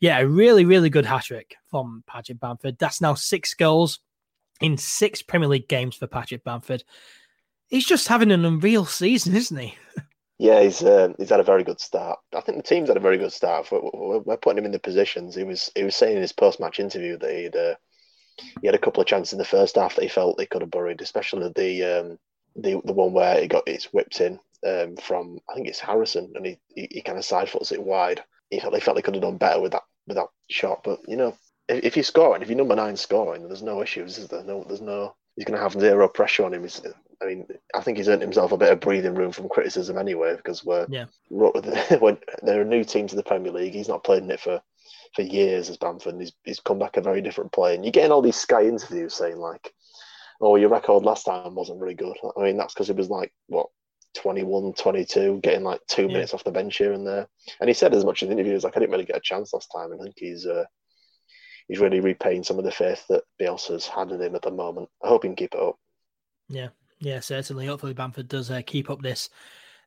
[0.00, 2.78] yeah, a really really good hat trick from Patrick Bamford.
[2.78, 4.00] That's now six goals
[4.60, 6.84] in six Premier League games for Patrick Bamford.
[7.68, 9.76] He's just having an unreal season, isn't he?
[10.38, 12.18] Yeah, he's uh, he's had a very good start.
[12.34, 13.70] I think the team's had a very good start.
[13.70, 15.34] We're, we're putting him in the positions.
[15.34, 17.74] He was he was saying in his post match interview that he'd uh,
[18.60, 20.62] he had a couple of chances in the first half that he felt they could
[20.62, 22.18] have buried, especially the um,
[22.56, 26.32] the the one where it got it's whipped in um, from I think it's Harrison,
[26.34, 28.22] and he, he, he kind of side foots it wide.
[28.50, 31.00] He felt they felt he could have done better with that with that shot, but
[31.06, 31.36] you know,
[31.68, 34.44] if, if you're scoring, if you're number nine scoring, there's no issues, is there?
[34.44, 35.14] No, there's no.
[35.36, 36.62] He's going to have zero pressure on him.
[36.62, 36.80] He's,
[37.22, 40.36] I mean, I think he's earned himself a bit of breathing room from criticism anyway,
[40.36, 41.06] because we're yeah.
[41.98, 43.72] when they're a new team to the Premier League.
[43.72, 44.60] He's not played in it for
[45.14, 46.16] for years as Bamford.
[46.18, 49.14] He's he's come back a very different player, and you're getting all these Sky interviews
[49.14, 49.72] saying like
[50.40, 52.16] oh, your record last time wasn't really good.
[52.36, 53.68] I mean, that's because it was like, what,
[54.16, 56.08] 21, 22, getting like two yeah.
[56.08, 57.26] minutes off the bench here and there.
[57.60, 59.52] And he said as much in the interview, like, I didn't really get a chance
[59.52, 59.92] last time.
[59.92, 60.64] And I think he's uh,
[61.68, 64.88] he's really repaying some of the faith that Bielsa's had in him at the moment.
[65.02, 65.76] I hope he can keep it up.
[66.48, 66.68] Yeah,
[67.04, 67.66] yeah, certainly.
[67.66, 69.28] Hopefully, Bamford does uh, keep up this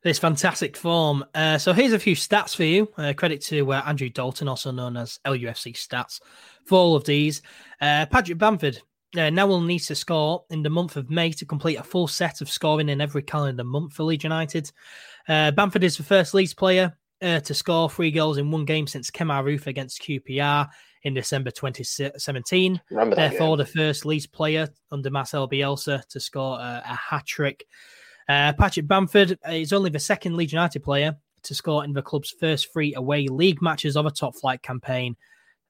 [0.04, 1.24] this fantastic form.
[1.34, 2.88] Uh, so here's a few stats for you.
[2.96, 6.20] Uh, credit to uh, Andrew Dalton, also known as LUFC Stats,
[6.66, 7.42] for all of these.
[7.80, 8.80] Uh, Patrick Bamford
[9.16, 12.06] uh, now will need to score in the month of May to complete a full
[12.06, 14.70] set of scoring in every calendar month for Leeds United.
[15.26, 19.10] Uh, Bamford is the first Leeds player to score three goals in one game since
[19.10, 20.68] Kemar Roofe against QPR
[21.04, 22.80] in December 2017.
[23.16, 27.66] Therefore, the first Leeds player under Marcel Bielsa to score a, a hat trick.
[28.28, 32.30] Uh, Patrick Bamford is only the second Leeds United player to score in the club's
[32.30, 35.16] first three away league matches of a top flight campaign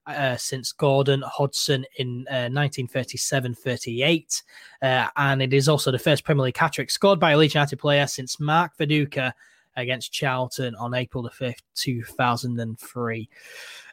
[0.07, 4.43] uh, since Gordon Hodgson in uh, 1937 38.
[4.81, 7.53] Uh, and it is also the first Premier League hat trick scored by a Leeds
[7.53, 9.31] United player since Mark Viduka
[9.75, 13.29] against Charlton on April the 5th, 2003.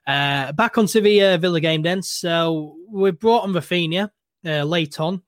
[0.07, 2.03] Uh, back onto the uh, Villa game then.
[2.03, 4.11] So we brought on Raphinha
[4.45, 5.23] uh, late on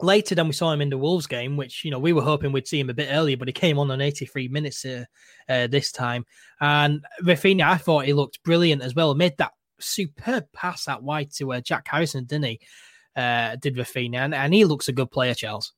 [0.00, 2.52] later than we saw him in the Wolves game, which you know we were hoping
[2.52, 5.04] we'd see him a bit earlier, but he came on on 83 minutes uh,
[5.48, 6.24] uh, this time.
[6.60, 9.14] And Raphinha, I thought he looked brilliant as well.
[9.14, 12.60] Made that superb pass out wide to uh, Jack Harrison, didn't he?
[13.14, 15.72] Uh, did Raphinha, and, and, he looks a good player, Charles.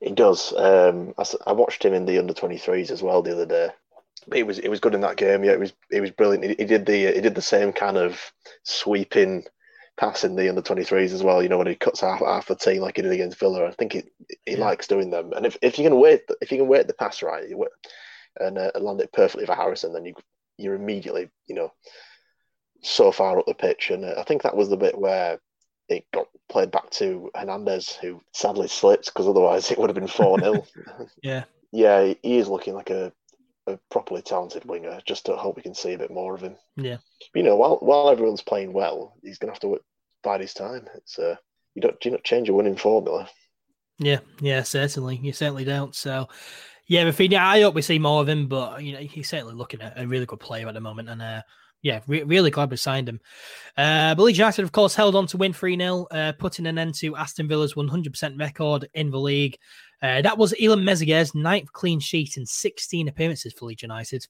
[0.00, 0.54] He does.
[0.56, 3.68] Um, I, I, watched him in the under 23s as well the other day.
[4.32, 5.44] He was he was good in that game.
[5.44, 6.44] Yeah, it was he was brilliant.
[6.44, 8.32] He, he did the he did the same kind of
[8.62, 9.44] sweeping
[9.96, 11.42] passing the under 23s as well.
[11.42, 13.66] You know when he cuts half half the team like he did against Villa.
[13.66, 14.02] I think he
[14.46, 14.58] he yeah.
[14.58, 15.32] likes doing them.
[15.32, 17.66] And if, if you can wait if you can wait the pass right you
[18.40, 20.14] and uh, land it perfectly for Harrison, then you
[20.58, 21.72] you're immediately you know
[22.82, 23.90] so far up the pitch.
[23.90, 25.38] And uh, I think that was the bit where
[25.88, 30.08] it got played back to Hernandez, who sadly slipped because otherwise it would have been
[30.08, 30.64] four 0
[31.22, 33.12] Yeah, yeah, he is looking like a
[33.66, 35.00] a properly talented winger.
[35.06, 36.56] Just to hope we can see a bit more of him.
[36.76, 36.98] Yeah.
[37.34, 39.80] you know, while while everyone's playing well, he's going to have to
[40.22, 40.86] bide his time.
[40.94, 41.36] It's uh,
[41.74, 43.28] you don't do you not change a winning formula.
[43.98, 45.16] Yeah, yeah, certainly.
[45.22, 45.94] You certainly don't.
[45.94, 46.28] So,
[46.88, 48.48] yeah, Raphinha, I hope we see more of him.
[48.48, 51.22] But you know, he's certainly looking at a really good player at the moment, and
[51.22, 51.42] uh,
[51.84, 53.20] yeah, re- really glad we signed him.
[53.76, 56.78] Uh, but Leeds United, of course, held on to win 3 0, uh, putting an
[56.78, 59.58] end to Aston Villa's 100% record in the league.
[60.04, 64.26] Uh, that was Illan Meslier's ninth clean sheet in 16 appearances for Leeds United.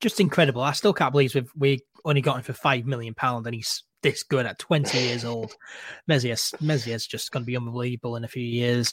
[0.00, 0.62] Just incredible.
[0.62, 4.22] I still can't believe we've we only got him for £5 million and he's this
[4.22, 5.56] good at 20 years old.
[6.06, 8.92] Meslier, Meslier just going to be unbelievable in a few years.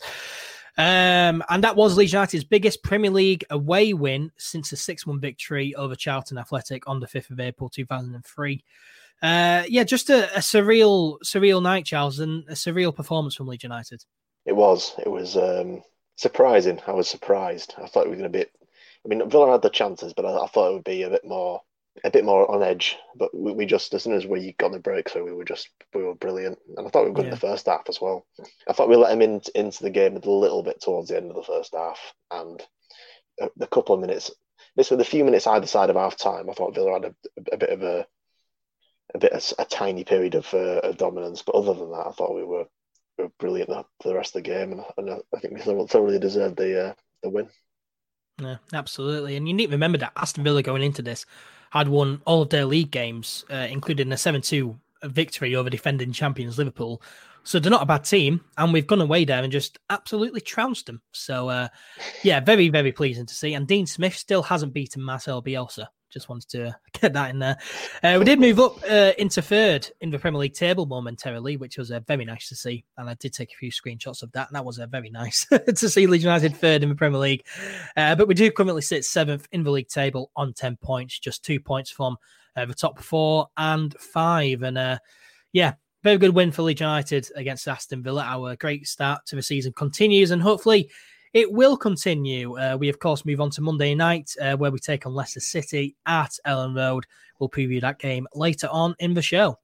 [0.80, 5.20] Um, and that was Leeds United's biggest Premier League away win since a 6 1
[5.20, 8.64] victory over Charlton Athletic on the 5th of April 2003.
[9.22, 13.62] Uh, yeah, just a, a, surreal, surreal night, Charles, and a surreal performance from Leeds
[13.62, 14.04] United.
[14.46, 14.94] It was.
[15.00, 15.82] It was um,
[16.16, 16.82] surprising.
[16.88, 17.76] I was surprised.
[17.78, 18.46] I thought it was going to be.
[19.06, 21.26] I mean, Villa had the chances, but I, I thought it would be a bit
[21.26, 21.62] more
[22.04, 24.80] a bit more on edge, but we, we, just as soon as we got the
[24.80, 27.34] breakthrough, we were just we were brilliant, and I thought we were good yeah.
[27.34, 28.26] in the first half as well.
[28.68, 31.30] I thought we let him in, into the game a little bit towards the end
[31.30, 32.00] of the first half,
[32.32, 32.62] and
[33.40, 34.32] a, a couple of minutes,
[34.76, 37.16] This was the few minutes either side of half time, I thought Villa had a,
[37.52, 38.08] a bit of a
[39.14, 42.12] a bit of a tiny period of, uh, of dominance, but other than that, I
[42.12, 42.66] thought we were, we
[43.18, 46.58] were brilliant for the rest of the game, and, and I think we thoroughly deserved
[46.58, 47.50] the uh, the win.
[48.42, 49.36] Yeah, absolutely.
[49.36, 51.26] And you need to remember that Aston Villa going into this
[51.70, 56.12] had won all of their league games, uh, including a 7 2 victory over defending
[56.12, 57.02] champions Liverpool.
[57.44, 60.86] So they're not a bad team, and we've gone away there and just absolutely trounced
[60.86, 61.02] them.
[61.12, 61.68] So, uh,
[62.24, 63.54] yeah, very, very pleasing to see.
[63.54, 65.88] And Dean Smith still hasn't beaten Marcel Bielsa.
[66.14, 67.58] Just wanted to get that in there.
[68.04, 71.78] Uh, we did move up uh, into third in the Premier League table momentarily, which
[71.78, 72.86] was uh, very nice to see.
[72.98, 74.48] And I did take a few screenshots of that.
[74.48, 75.46] And that was uh, very nice
[75.76, 77.46] to see Leeds United third in the Premier League.
[77.98, 81.44] Uh, but we do currently sit seventh in the league table on 10 points, just
[81.44, 82.16] two points from
[82.56, 84.62] uh, the top four and five.
[84.62, 85.00] And
[85.52, 85.74] yeah,
[86.04, 88.24] very good win for Leeds United against Aston Villa.
[88.24, 90.92] Our great start to the season continues, and hopefully
[91.34, 92.58] it will continue.
[92.58, 95.40] Uh, we, of course, move on to Monday night, uh, where we take on Leicester
[95.40, 97.06] City at Elland Road.
[97.40, 99.60] We'll preview that game later on in the show.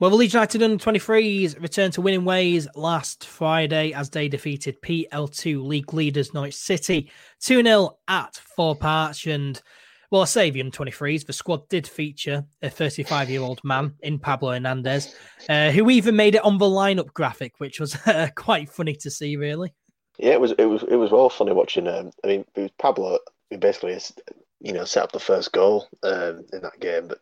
[0.00, 4.80] Well, the Leeds United under 23s returned to winning ways last Friday as they defeated
[4.80, 9.26] PL2 league leaders Norwich City 2 0 at Thorp Arch.
[9.26, 9.60] And
[10.12, 13.92] well, I say the under 23s, the squad did feature a 35 year old man
[14.02, 15.16] in Pablo Hernandez,
[15.48, 19.10] uh, who even made it on the lineup graphic, which was uh, quite funny to
[19.10, 19.74] see, really.
[20.18, 21.86] Yeah, it was it was it was well funny watching.
[21.86, 23.18] Um, I mean, it was Pablo
[23.50, 23.98] who basically
[24.60, 27.18] you know set up the first goal um, in that game, but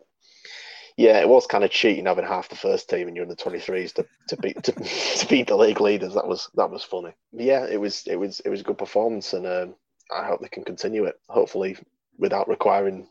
[0.97, 3.37] yeah, it was kind of cheating having half the first team and you're in the
[3.37, 4.73] twenty threes to, to beat to,
[5.19, 6.15] to, beat the league leaders.
[6.15, 7.13] That was that was funny.
[7.33, 9.75] But yeah, it was it was it was a good performance, and um,
[10.15, 11.21] I hope they can continue it.
[11.29, 11.77] Hopefully,
[12.19, 13.07] without requiring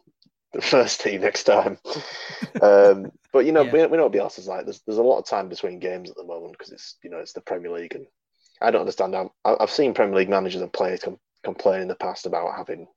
[0.53, 1.77] the first team next time.
[2.61, 3.71] um, but you know, yeah.
[3.71, 4.65] we, we know what Bielsa's like.
[4.65, 7.17] There's there's a lot of time between games at the moment because it's you know
[7.19, 8.07] it's the Premier League and
[8.61, 9.15] I don't understand.
[9.15, 12.87] i I've seen Premier League managers and players com- complain in the past about having,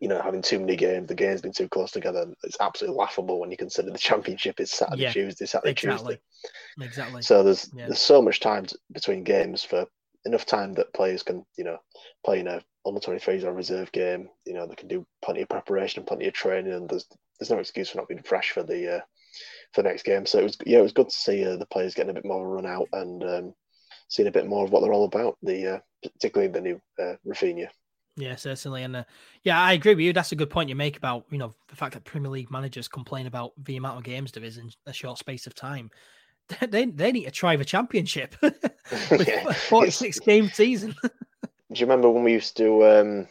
[0.00, 1.08] you know, having too many games.
[1.08, 2.26] The games been too close together.
[2.44, 6.14] It's absolutely laughable when you consider the Championship is Saturday, yeah, Tuesday, Saturday, exactly.
[6.76, 6.86] Tuesday.
[6.86, 7.22] Exactly.
[7.22, 7.86] So there's yeah.
[7.86, 9.86] there's so much time between games for
[10.24, 11.78] enough time that players can, you know,
[12.24, 14.28] play in a under 23s or reserve game.
[14.46, 17.06] You know, they can do plenty of preparation and plenty of training, and there's
[17.38, 19.00] there's no excuse for not being fresh for the uh,
[19.72, 20.26] for the next game.
[20.26, 22.24] So it was yeah, it was good to see uh, the players getting a bit
[22.24, 23.54] more of a run out and um,
[24.12, 25.38] seeing a bit more of what they're all about.
[25.42, 27.68] The uh, particularly the new uh, Raphinha.
[28.16, 29.04] Yeah, certainly, and uh,
[29.42, 30.12] yeah, I agree with you.
[30.12, 32.86] That's a good point you make about you know the fact that Premier League managers
[32.86, 35.90] complain about the amount of games there is in a short space of time.
[36.68, 38.58] They they need to try the championship with
[39.26, 39.52] yeah.
[39.52, 40.94] forty six game season.
[41.02, 41.08] Do
[41.70, 43.28] you remember when we used to um,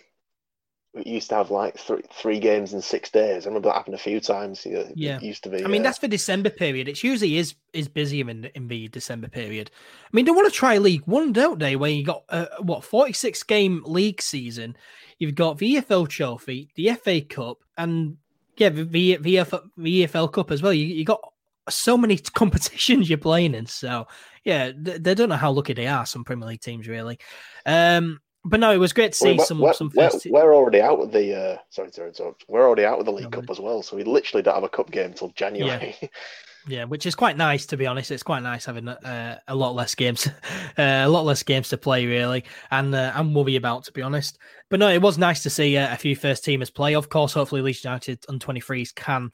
[0.94, 3.46] we used to have like three three games in six days.
[3.46, 4.66] I remember that happened a few times.
[4.66, 5.64] yeah, it used to be.
[5.64, 6.90] I mean, uh, that's for December period.
[6.90, 9.72] It's usually is is busier in in the December period.
[10.06, 11.78] I mean, they want to try League One, don't they?
[11.78, 14.76] Where you got uh, what forty six game league season.
[15.18, 18.18] You've got the EFL Trophy, the FA Cup, and
[18.58, 20.74] yeah, the the, the, EFL, the EFL Cup as well.
[20.74, 21.22] You you got
[21.70, 23.66] so many competitions you're playing in.
[23.66, 24.08] So
[24.44, 26.06] yeah, they, they don't know how lucky they are.
[26.06, 27.18] Some Premier League teams really.
[27.66, 29.92] Um, but no, it was great to see some we're, some.
[29.94, 31.36] We're, we're, already out of the.
[31.36, 32.46] Uh, sorry to interrupt.
[32.48, 34.64] We're already out of the League no, Cup as well, so we literally don't have
[34.64, 35.96] a cup game until January.
[36.02, 36.08] Yeah.
[36.68, 36.84] yeah.
[36.86, 38.10] which is quite nice to be honest.
[38.10, 40.28] It's quite nice having uh, a lot less games,
[40.78, 44.02] uh, a lot less games to play really, and uh, and worry about to be
[44.02, 44.40] honest.
[44.70, 46.96] But no, it was nice to see uh, a few first teamers play.
[46.96, 49.32] Of course, hopefully Leeds United on 23s can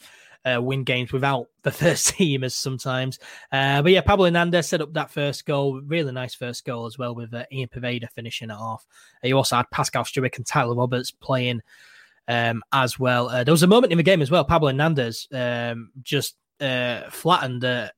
[0.47, 3.19] uh, win games without the first team as sometimes.
[3.51, 5.81] Uh, but yeah, Pablo Hernandez set up that first goal.
[5.81, 8.85] Really nice first goal as well with uh, Ian Poveda finishing it off.
[9.23, 11.61] Uh, you also had Pascal Stewart and Tyler Roberts playing
[12.27, 13.29] um, as well.
[13.29, 14.45] Uh, there was a moment in the game as well.
[14.45, 17.91] Pablo Hernandez um, just uh, flattened, I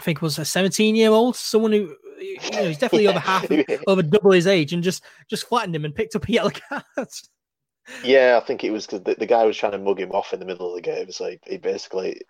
[0.00, 3.46] think was a 17 year old, someone who you know, he's definitely over half,
[3.86, 6.84] over double his age, and just just flattened him and picked up a yellow card.
[8.02, 10.32] Yeah, I think it was because the, the, guy was trying to mug him off
[10.32, 11.10] in the middle of the game.
[11.12, 12.20] So he, he basically,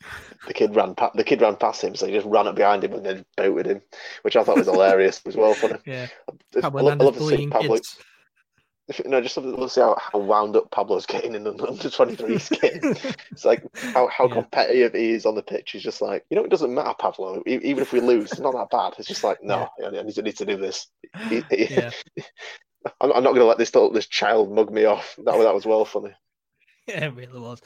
[0.47, 2.85] the kid ran pa- the kid ran past him, so he just ran up behind
[2.85, 3.83] him and then booted him,
[4.23, 5.55] which I thought was hilarious as well.
[5.55, 5.79] Funny.
[5.87, 6.09] Yeah,
[6.61, 7.77] Pablo I, love, I love to see Pablo.
[7.77, 7.99] Kids.
[9.05, 11.91] You know, just love to see how, how wound up Pablo's getting in the under
[11.91, 12.95] 23 game.
[13.33, 14.35] it's like how, how yeah.
[14.35, 15.73] competitive he is on the pitch.
[15.73, 17.43] He's just like, you know, it doesn't matter, Pablo.
[17.47, 18.95] Even if we lose, it's not that bad.
[18.97, 19.89] It's just like, no, yeah.
[19.89, 20.87] I, need to, need to do this.
[21.29, 21.91] He, he, yeah.
[23.01, 25.15] I'm, I'm not going to let this this child mug me off.
[25.19, 26.15] That that was well funny.
[26.87, 27.61] Yeah, it really was.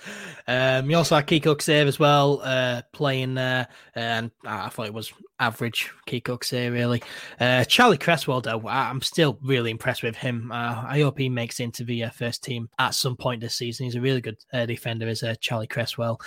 [0.46, 4.94] Um, you also had Kiko save as well, uh, playing there, and I thought it
[4.94, 7.02] was average Kiko save, really.
[7.38, 10.50] Uh, Charlie Cresswell, though, I'm still really impressed with him.
[10.50, 13.84] Uh, I hope he makes into the uh, first team at some point this season.
[13.84, 16.20] He's a really good uh, defender, is uh, Charlie Cresswell.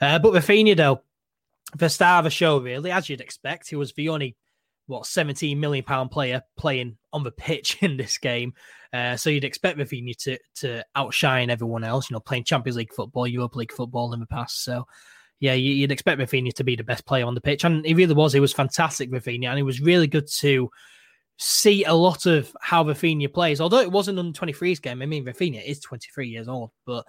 [0.00, 1.02] But Raphinha, though,
[1.74, 4.36] the star of the show, really, as you'd expect, he was the only
[4.86, 8.54] what 17 million pound player playing on the pitch in this game.
[8.92, 12.92] Uh, so you'd expect Raphinha to to outshine everyone else, you know, playing Champions League
[12.92, 14.64] football, Europa League football in the past.
[14.64, 14.86] So
[15.40, 17.64] yeah, you'd expect Raphinha to be the best player on the pitch.
[17.64, 18.32] And he really was.
[18.32, 20.70] He was fantastic, Raphinha, and it was really good to
[21.38, 23.60] see a lot of how Raphinha plays.
[23.60, 25.02] Although it wasn't on 23's game.
[25.02, 27.04] I mean, Raphinha is 23 years old, but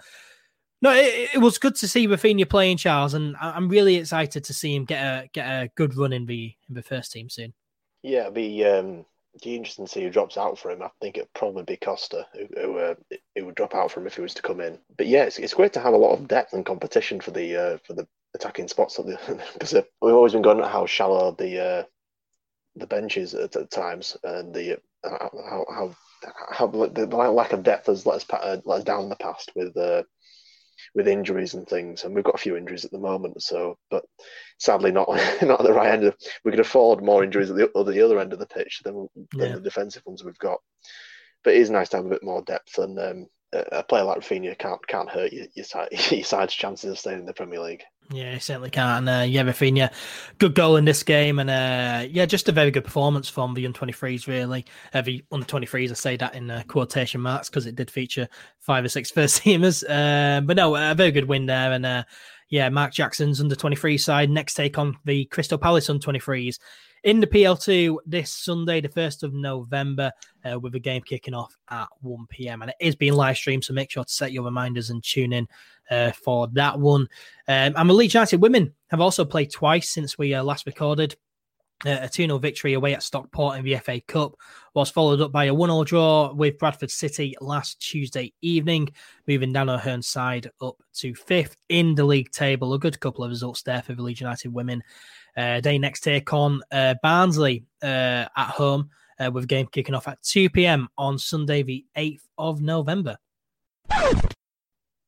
[0.82, 4.54] no, it, it, was good to see Raphinha playing Charles, and I'm really excited to
[4.54, 7.54] see him get a get a good run in the in the first team soon.
[8.04, 9.06] Yeah, it'd be um,
[9.44, 10.82] be interesting to see who drops out for him.
[10.82, 12.96] I think it'd probably be Costa who who, uh,
[13.36, 14.80] who would drop out for him if he was to come in.
[14.98, 17.56] But yeah, it's, it's great to have a lot of depth and competition for the
[17.56, 21.60] uh, for the attacking spots because uh, we've always been going at how shallow the
[21.60, 21.84] uh,
[22.76, 25.96] the benches at, at times and the uh, how how
[26.52, 29.52] how the lack of depth has let us, uh, let us down in the past
[29.56, 30.04] with uh,
[30.96, 33.42] with injuries and things, and we've got a few injuries at the moment.
[33.42, 34.04] So, but
[34.60, 35.08] sadly, not
[35.42, 36.04] not at the right end.
[36.04, 38.82] Of, we could afford more injuries at the, at the other end of the pitch
[38.84, 39.56] than, than yeah.
[39.56, 40.60] the defensive ones we've got.
[41.44, 44.20] But it is nice to have a bit more depth, and um, a player like
[44.20, 47.60] Raphinha can't can't hurt your your, side, your side's chances of staying in the Premier
[47.60, 47.84] League.
[48.10, 49.08] Yeah, he certainly can.
[49.08, 49.92] Uh, yeah, Raphinha,
[50.38, 53.66] good goal in this game, and uh, yeah, just a very good performance from the
[53.66, 54.28] under 23s.
[54.28, 58.30] Really, every under 23s, I say that in uh, quotation marks because it did feature
[58.60, 59.84] five or six first teamers.
[59.98, 62.04] Uh, but no, a very good win there, and uh,
[62.50, 66.60] yeah, Mark Jackson's under 23 side next take on the Crystal Palace under 23s
[67.04, 70.12] in the PL2 this Sunday, the 1st of November,
[70.50, 72.62] uh, with the game kicking off at 1 p.m.
[72.62, 75.34] And it is being live streamed, so make sure to set your reminders and tune
[75.34, 75.48] in
[75.92, 77.02] uh, for that one.
[77.48, 81.16] Um, and the Leeds United women have also played twice since we uh, last recorded.
[81.86, 84.36] A 2 0 victory away at Stockport in the FA Cup
[84.74, 88.90] was followed up by a 1 0 draw with Bradford City last Tuesday evening,
[89.28, 92.74] moving Dan O'Hearn's side up to fifth in the league table.
[92.74, 94.82] A good couple of results there for the Leeds United women.
[95.36, 98.90] Uh, they next take on uh, Barnsley uh, at home.
[99.20, 100.88] uh, with game kicking off at 2 p.m.
[100.98, 103.18] on Sunday, the 8th of November.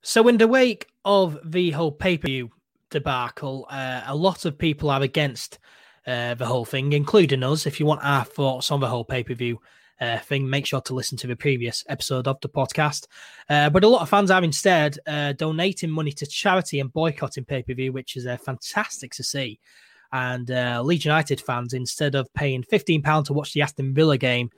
[0.01, 2.49] So, in the wake of the whole pay per view
[2.89, 5.59] debacle, uh, a lot of people are against
[6.09, 7.67] uh, the whole thing, including us.
[7.67, 9.59] If you want our thoughts on the whole pay per view
[10.01, 13.05] uh, thing, make sure to listen to the previous episode of the podcast.
[13.49, 17.45] Uh, but a lot of fans are instead uh, donating money to charity and boycotting
[17.45, 19.59] pay per view, which is uh, fantastic to see.
[20.11, 20.49] And
[20.83, 24.49] Leeds United fans, instead of paying £15 to watch the Aston Villa game,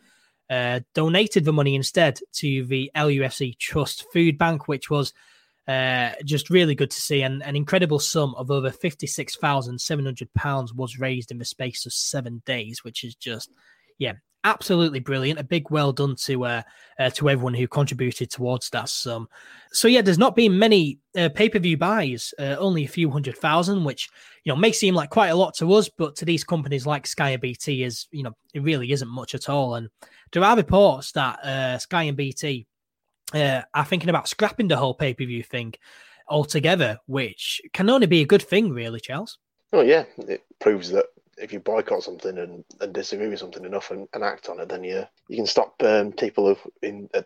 [0.94, 5.12] donated the money instead to the LUFC Trust Food Bank, which was
[5.68, 7.22] uh, just really good to see.
[7.22, 12.84] And an incredible sum of over £56,700 was raised in the space of seven days,
[12.84, 13.52] which is just,
[13.98, 15.40] yeah, absolutely brilliant.
[15.40, 16.62] A big well done to uh,
[17.00, 19.28] uh, to everyone who contributed towards that sum.
[19.72, 23.10] So yeah, there's not been many uh, pay per view buys, uh, only a few
[23.10, 24.10] hundred thousand, which
[24.44, 27.08] you know may seem like quite a lot to us, but to these companies like
[27.08, 29.76] Sky and BT is you know it really isn't much at all.
[29.76, 29.90] And
[30.32, 32.66] there are reports that uh, Sky and BT
[33.34, 35.74] uh, are thinking about scrapping the whole pay per view thing
[36.28, 39.38] altogether, which can only be a good thing, really, Charles.
[39.74, 41.06] Oh yeah, it proves that
[41.38, 44.70] if you boycott something and, and disagree with something enough and, and act on it,
[44.70, 47.22] then you you can stop um, people in uh,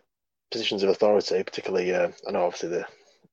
[0.50, 1.92] positions of authority, particularly.
[1.94, 2.86] Uh, I know obviously the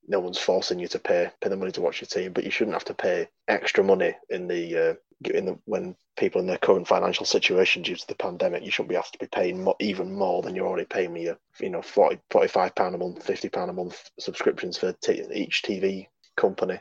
[0.08, 2.52] no one's forcing you to pay pay the money to watch your team, but you
[2.52, 4.94] shouldn't have to pay extra money in the uh,
[5.32, 8.90] in the when people in their current financial situation due to the pandemic, you shouldn't
[8.90, 11.30] be asked to be paying more, even more than you're already paying me.
[11.60, 15.64] You know, 40, 45 pound a month, fifty pound a month subscriptions for t- each
[15.64, 16.80] TV company.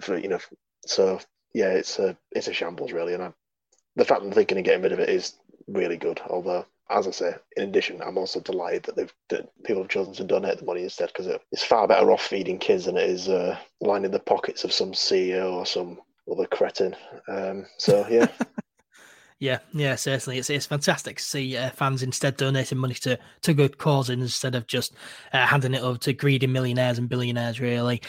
[0.00, 0.40] For you know,
[0.86, 1.20] so
[1.52, 3.32] yeah, it's a it's a shambles really, and I,
[3.96, 5.34] the fact that they're thinking of getting rid of it is
[5.66, 6.20] really good.
[6.28, 10.14] Although, as I say, in addition, I'm also delighted that they've that people have chosen
[10.14, 13.08] to donate the money instead because it, it's far better off feeding kids than it
[13.08, 15.98] is uh, lining the pockets of some CEO or some
[16.30, 16.94] other cretin.
[17.28, 18.28] Um, so yeah.
[19.40, 20.38] Yeah, yeah, certainly.
[20.38, 24.54] It's it's fantastic to see uh, fans instead donating money to, to good causes instead
[24.54, 24.94] of just
[25.32, 28.00] uh, handing it over to greedy millionaires and billionaires, really.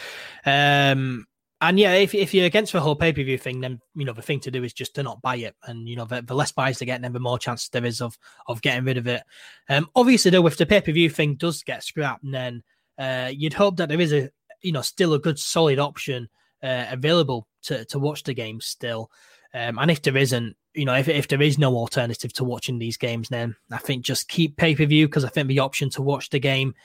[0.45, 1.25] Um,
[1.61, 4.13] and yeah, if, if you're against the whole pay per view thing, then you know
[4.13, 6.35] the thing to do is just to not buy it, and you know the, the
[6.35, 9.07] less buys they get, then the more chance there is of of getting rid of
[9.07, 9.23] it.
[9.69, 12.63] Um, obviously, though, if the pay per view thing does get scrapped, then
[12.97, 14.29] uh, you'd hope that there is a
[14.61, 16.27] you know still a good solid option
[16.61, 19.09] uh, available to to watch the game still.
[19.53, 22.79] Um, and if there isn't, you know, if if there is no alternative to watching
[22.79, 25.89] these games, then I think just keep pay per view because I think the option
[25.91, 26.75] to watch the game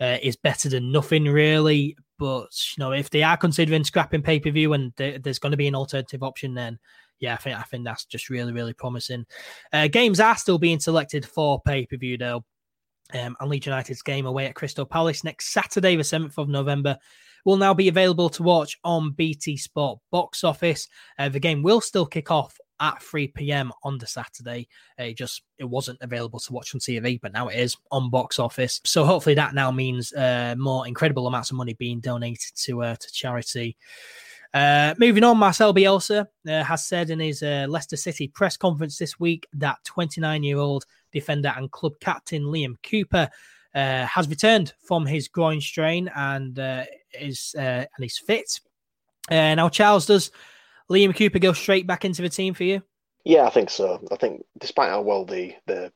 [0.00, 1.96] uh, is better than nothing really.
[2.18, 5.56] But you know, if they are considering scrapping pay per view and there's going to
[5.56, 6.78] be an alternative option, then
[7.20, 9.26] yeah, I think I think that's just really really promising.
[9.72, 12.44] Uh, games are still being selected for pay per view though.
[13.14, 16.98] Um, and Leeds United's game away at Crystal Palace next Saturday, the 7th of November,
[17.44, 20.88] will now be available to watch on BT Sport Box Office.
[21.16, 23.72] Uh, the game will still kick off at 3 p.m.
[23.82, 24.68] on the Saturday.
[24.98, 28.38] It just it wasn't available to watch on TV, but now it is on box
[28.38, 28.80] office.
[28.84, 32.96] So hopefully that now means uh, more incredible amounts of money being donated to uh,
[32.96, 33.76] to charity.
[34.54, 38.96] Uh, moving on, Marcel Bielsa uh, has said in his uh, Leicester City press conference
[38.96, 43.28] this week that 29 year old defender and club captain Liam Cooper
[43.74, 46.84] uh, has returned from his groin strain and uh,
[47.20, 48.60] is uh, and he's fit.
[49.30, 50.30] now, Charles, does
[50.90, 52.82] Liam Cooper go straight back into the team for you?
[53.24, 54.06] Yeah, I think so.
[54.12, 55.92] I think despite how well the the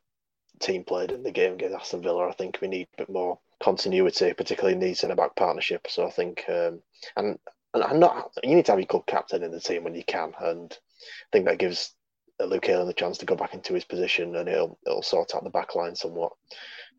[0.61, 3.39] team played in the game against Aston Villa, I think we need a bit more
[3.63, 5.87] continuity, particularly in the centre back partnership.
[5.89, 6.83] So I think, um,
[7.17, 7.39] and
[7.75, 8.33] and I'm not.
[8.43, 11.29] You need to have your club captain in the team when you can, and I
[11.33, 11.95] think that gives
[12.41, 15.45] Luke Ayling the chance to go back into his position, and it'll it'll sort out
[15.45, 16.33] the back line somewhat.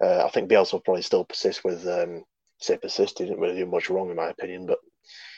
[0.02, 2.24] Uh, I think Bielsa will probably still persist with um,
[2.60, 3.20] say persist.
[3.20, 4.80] He didn't really do much wrong in my opinion, but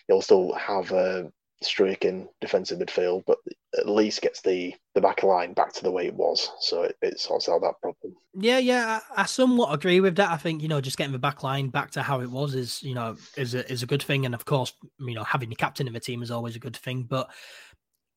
[0.07, 1.23] he'll still have uh,
[1.67, 3.37] Struijk in defensive midfield, but
[3.77, 6.49] at least gets the the back line back to the way it was.
[6.59, 8.15] So it, it sorts out that problem.
[8.35, 10.31] Yeah, yeah, I, I, somewhat agree with that.
[10.31, 12.81] I think you know just getting the back line back to how it was is
[12.83, 15.55] you know is a, is a good thing, and of course you know having the
[15.55, 17.03] captain of a team is always a good thing.
[17.03, 17.29] But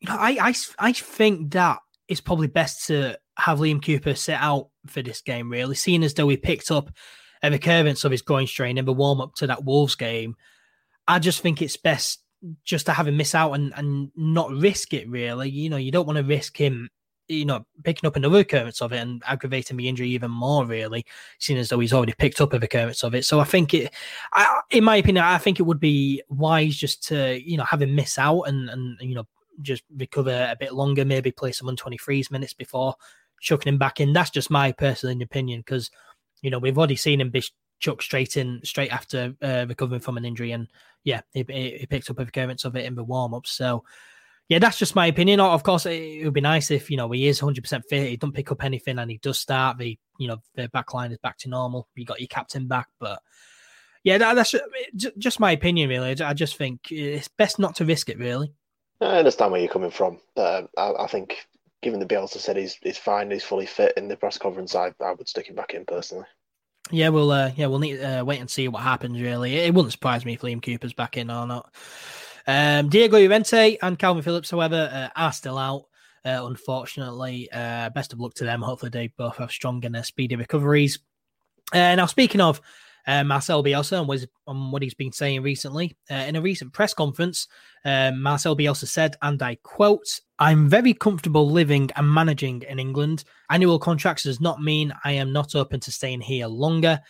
[0.00, 4.38] you know, I I I think that it's probably best to have Liam Cooper sit
[4.38, 5.50] out for this game.
[5.50, 6.90] Really, seeing as though he picked up
[7.42, 10.36] a recurrence of his groin strain in the warm up to that Wolves game.
[11.08, 12.20] I just think it's best
[12.64, 15.48] just to have him miss out and, and not risk it really.
[15.48, 16.88] You know, you don't want to risk him,
[17.28, 21.04] you know, picking up another occurrence of it and aggravating the injury even more, really,
[21.38, 23.24] seeing as though he's already picked up a occurrence of it.
[23.24, 23.92] So I think it
[24.32, 27.82] I in my opinion, I think it would be wise just to, you know, have
[27.82, 29.26] him miss out and and you know,
[29.62, 32.94] just recover a bit longer, maybe play some 123s minutes before
[33.40, 34.12] chucking him back in.
[34.12, 35.90] That's just my personal opinion because
[36.42, 37.42] you know we've already seen him be
[37.78, 40.68] chucked straight in straight after uh, recovering from an injury, and
[41.06, 43.46] yeah, he, he picked up a of it in the warm up.
[43.46, 43.84] So
[44.48, 45.38] Yeah, that's just my opinion.
[45.38, 48.10] Of course, it would be nice if you know he is 100 percent fit.
[48.10, 49.78] He doesn't pick up anything, and he does start.
[49.78, 51.88] The you know the back line is back to normal.
[51.94, 53.20] You got your captain back, but
[54.02, 54.54] yeah, that, that's
[55.16, 55.88] just my opinion.
[55.88, 58.18] Really, I just think it's best not to risk it.
[58.18, 58.52] Really,
[59.00, 60.18] I understand where you're coming from.
[60.36, 61.46] Uh, I, I, think,
[61.82, 64.92] given the Bielsa said he's he's fine, he's fully fit in the press conference, I,
[65.00, 66.26] I would stick him back in personally.
[66.90, 69.20] Yeah, we'll uh, yeah we'll need uh, wait and see what happens.
[69.20, 71.74] Really, it wouldn't surprise me if Liam Cooper's back in or not.
[72.46, 75.86] Um, Diego Llorente and Kalvin Phillips, however, uh, are still out.
[76.24, 78.62] Uh, unfortunately, uh, best of luck to them.
[78.62, 81.00] Hopefully, they both have strong and uh, speedy recoveries.
[81.74, 82.60] Now, speaking of
[83.06, 86.94] uh, Marcel Bielsa and was, on what he's been saying recently, in a recent press
[86.94, 87.48] conference,
[87.84, 93.24] Marcel Bielsa said, and I quote, I'm very comfortable living and managing in England.
[93.50, 97.00] Annual contracts does not mean I am not open to staying here longer.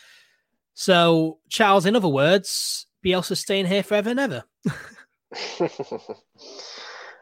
[0.75, 4.45] So, Charles, in other words, Bielsa staying here forever and ever.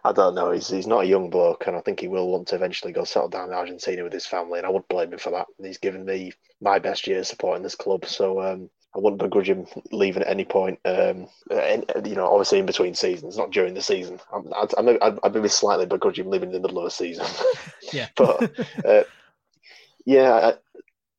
[0.05, 0.51] I don't know.
[0.51, 3.05] He's he's not a young bloke, and I think he will want to eventually go
[3.05, 4.59] settle down in Argentina with his family.
[4.59, 5.47] And I wouldn't blame him for that.
[5.63, 9.67] He's given me my best years supporting this club, so um, I wouldn't begrudge him
[9.91, 10.79] leaving at any point.
[10.85, 14.21] Um, and, you know, obviously in between seasons, not during the season.
[14.33, 17.27] I'd, I'd, I'd, I'd maybe slightly begrudge him leaving in the middle of a season.
[17.93, 18.53] yeah, but
[18.85, 19.03] uh,
[20.07, 20.53] yeah,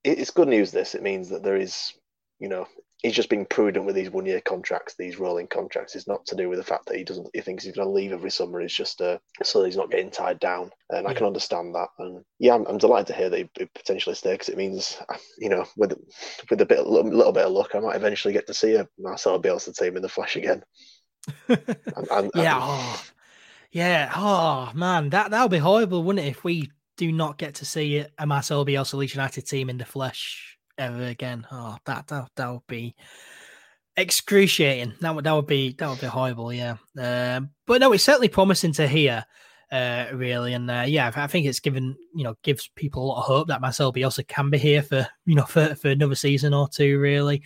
[0.05, 0.71] it's good news.
[0.71, 1.93] This it means that there is,
[2.39, 2.65] you know,
[3.05, 5.95] he's just being prudent with these one year contracts, these rolling contracts.
[5.95, 7.93] It's not to do with the fact that he doesn't he thinks he's going to
[7.93, 8.59] leave every summer.
[8.59, 11.09] It's just uh, so he's not getting tied down, and yeah.
[11.09, 11.89] I can understand that.
[11.99, 14.97] And yeah, I'm, I'm delighted to hear that he potentially stay because it means
[15.37, 15.93] you know with
[16.49, 18.73] with a bit a little, little, bit of luck, I might eventually get to see
[18.73, 20.63] a Marcel Bielsa team in the flesh again.
[21.47, 23.03] and, and, yeah, and, oh,
[23.71, 24.11] yeah.
[24.15, 26.29] Oh man, that that would be horrible, wouldn't it?
[26.29, 29.85] If we do not get to see a Marcel Bielsa Leeds United team in the
[29.85, 31.45] flesh ever again.
[31.51, 32.95] Oh, that that that would be
[33.97, 34.93] excruciating.
[35.01, 36.53] That would that would be that would be horrible.
[36.53, 39.25] Yeah, um, but no, it's certainly promising to hear.
[39.71, 43.19] Uh, really, and uh, yeah, I think it's given you know gives people a lot
[43.19, 46.53] of hope that Marcel Bielsa can be here for you know for, for another season
[46.53, 46.99] or two.
[46.99, 47.43] Really,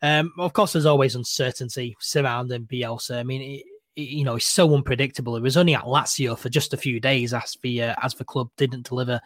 [0.00, 3.18] um, of course, there's always uncertainty surrounding Bielsa.
[3.18, 3.66] I mean, it,
[4.00, 5.36] you know, he's so unpredictable.
[5.36, 8.24] It was only at Lazio for just a few days as the uh, as the
[8.24, 9.20] club didn't deliver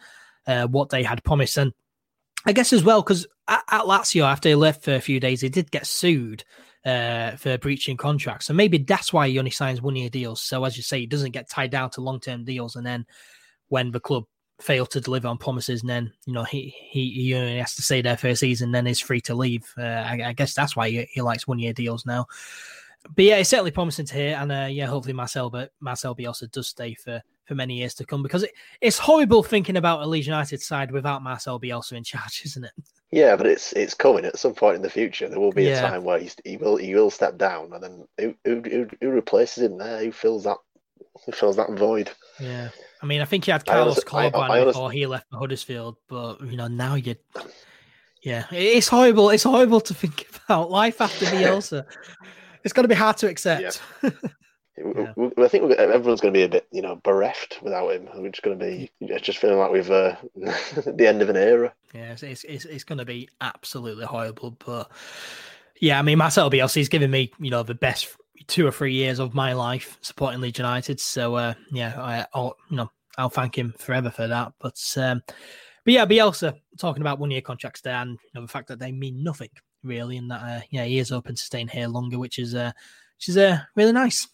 [0.47, 1.73] uh, what they had promised, and
[2.45, 5.41] I guess as well because at, at, Lazio after he left for a few days,
[5.41, 6.43] he did get sued
[6.85, 10.41] uh, for breaching contracts, so maybe that's why he only signs one-year deals.
[10.41, 13.05] So as you say, he doesn't get tied down to long-term deals, and then
[13.69, 14.25] when the club
[14.61, 17.81] fail to deliver on promises, and then you know he he, he only has to
[17.81, 19.65] stay there for a season, then is free to leave.
[19.77, 22.27] Uh, I, I, guess that's why he, he likes one-year deals now.
[23.15, 26.51] But yeah, it's certainly promising to hear, and uh, yeah, hopefully Marcel, but Marcel Bielsa
[26.51, 30.05] does stay for for many years to come because it, it's horrible thinking about a
[30.05, 32.71] Leeds United side without Marcel Bielsa in charge, isn't it?
[33.11, 35.29] Yeah, but it's it's coming at some point in the future.
[35.29, 35.85] There will be yeah.
[35.85, 39.09] a time where he's, he will he will step down, and then who, who, who
[39.09, 40.03] replaces him there?
[40.03, 40.57] Who fills that
[41.25, 42.09] who fills that void?
[42.39, 42.69] Yeah,
[43.03, 46.57] I mean, I think he had Carlos Corberan before he left for Huddersfield, but you
[46.57, 47.15] know now you.
[48.23, 49.29] Yeah, it's horrible.
[49.29, 51.85] It's horrible to think about life after Bielsa.
[52.63, 53.81] it's got to be hard to accept.
[54.01, 54.09] Yeah.
[54.77, 55.13] Yeah.
[55.37, 58.09] I think everyone's going to be a bit, you know, bereft without him.
[58.15, 61.73] We're just going to be just feeling like we've uh, the end of an era.
[61.93, 64.51] Yeah, it's, it's, it's going to be absolutely horrible.
[64.51, 64.91] But
[65.79, 68.15] yeah, I mean, Marcel Bielsa's given me, you know, the best
[68.47, 70.99] two or three years of my life supporting Leeds United.
[70.99, 74.53] So uh, yeah, I, will you know, I'll thank him forever for that.
[74.59, 75.21] But um,
[75.85, 78.79] but yeah, Bielsa talking about one year contracts there, and you know, the fact that
[78.79, 79.49] they mean nothing
[79.83, 82.71] really, and that uh, yeah, he is open to staying here longer, which is uh,
[83.17, 84.27] which is uh, really nice.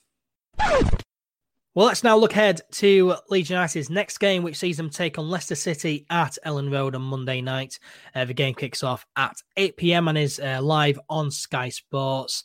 [1.75, 5.29] Well, let's now look ahead to Leeds United's next game, which sees them take on
[5.29, 7.79] Leicester City at Elland Road on Monday night.
[8.13, 10.07] Uh, the game kicks off at 8 p.m.
[10.07, 12.43] and is uh, live on Sky Sports.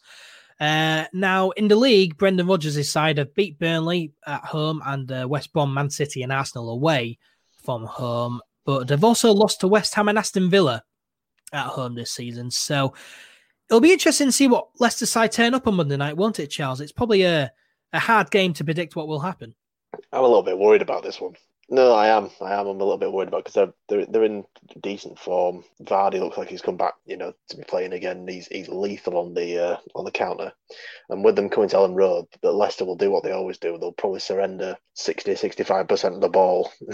[0.60, 5.26] Uh, now, in the league, Brendan Rodgers' side have beat Burnley at home and uh,
[5.28, 7.18] West Brom, Man City, and Arsenal away
[7.64, 8.40] from home.
[8.64, 10.82] But they've also lost to West Ham and Aston Villa
[11.52, 12.50] at home this season.
[12.50, 12.94] So
[13.68, 16.48] it'll be interesting to see what Leicester side turn up on Monday night, won't it,
[16.48, 16.80] Charles?
[16.80, 17.50] It's probably a
[17.94, 19.54] a hard game to predict what will happen.
[20.12, 21.34] I'm a little bit worried about this one.
[21.70, 22.30] No, I am.
[22.42, 22.66] I am.
[22.66, 24.44] I'm a little bit worried about because they're, they're they're in
[24.82, 25.64] decent form.
[25.82, 28.28] Vardy looks like he's come back, you know, to be playing again.
[28.28, 30.52] He's he's lethal on the uh, on the counter,
[31.08, 33.78] and with them coming to Elland Road, but Leicester will do what they always do.
[33.78, 36.70] They'll probably surrender 60, 65 percent of the ball,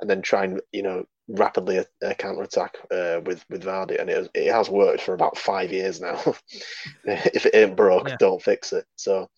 [0.00, 4.00] and then try and you know rapidly a, a counter attack uh, with with Vardy,
[4.00, 6.18] and it it has worked for about five years now.
[7.04, 8.16] if it ain't broke, yeah.
[8.18, 8.86] don't fix it.
[8.96, 9.28] So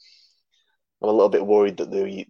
[1.02, 2.26] I'm a little bit worried that the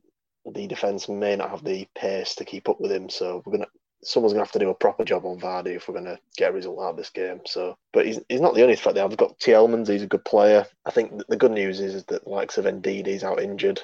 [0.54, 3.08] the defense may not have the pace to keep up with him.
[3.08, 3.66] So we're gonna
[4.02, 6.54] someone's gonna have to do a proper job on Vardy if we're gonna get a
[6.54, 7.40] result out of this game.
[7.46, 9.10] So, but he's, he's not the only threat they have.
[9.10, 10.66] They've got Tielemans, he's a good player.
[10.86, 13.80] I think the good news is, is that likes of Ndidi, he's out injured.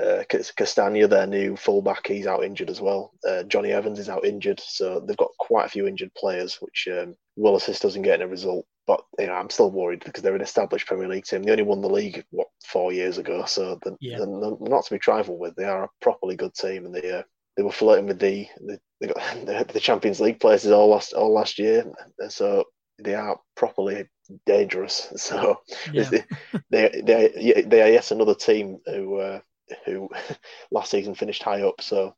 [0.00, 3.12] Uh, Castagna, their new fullback, he's out injured as well.
[3.28, 6.86] Uh, Jonny Evans is out injured, so they've got quite a few injured players, which
[6.92, 8.64] um, will assist us in getting a result.
[8.86, 11.42] But you know, I'm still worried because they're an established Premier League team.
[11.42, 14.18] They only won the league what four years ago, so they're, yeah.
[14.18, 15.54] they're not to be trifled with.
[15.54, 17.22] They are a properly good team, and they uh,
[17.56, 21.32] they were flirting with the they, they got the Champions League places all last all
[21.32, 21.84] last year.
[22.28, 22.64] So
[22.98, 24.08] they are properly
[24.46, 25.12] dangerous.
[25.16, 25.60] So
[25.92, 26.08] yeah.
[26.10, 26.24] they,
[26.70, 29.40] they, they they are yet another team who uh,
[29.84, 30.08] who
[30.70, 31.80] last season finished high up.
[31.80, 32.14] So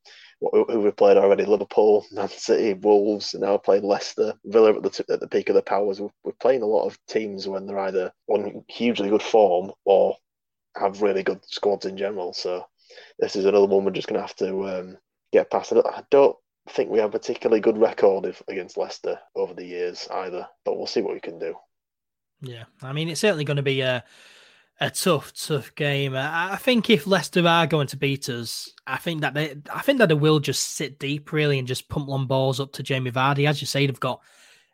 [0.50, 4.90] who we played already: Liverpool, Man City, Wolves, and now playing Leicester, Villa at the
[4.90, 6.00] t- at the peak of their powers.
[6.00, 10.16] We're, we're playing a lot of teams when they're either on hugely good form or
[10.76, 12.32] have really good squads in general.
[12.32, 12.66] So
[13.18, 14.98] this is another one we're just going to have to um,
[15.32, 15.72] get past.
[15.72, 16.36] I don't
[16.70, 20.76] think we have a particularly good record if, against Leicester over the years either, but
[20.76, 21.54] we'll see what we can do.
[22.40, 24.04] Yeah, I mean, it's certainly going to be a
[24.80, 26.14] a tough, tough game.
[26.16, 29.98] I, think if Leicester are going to beat us, I think that they, I think
[29.98, 33.12] that they will just sit deep really and just pump long balls up to Jamie
[33.12, 33.48] Vardy.
[33.48, 34.20] As you say, they've got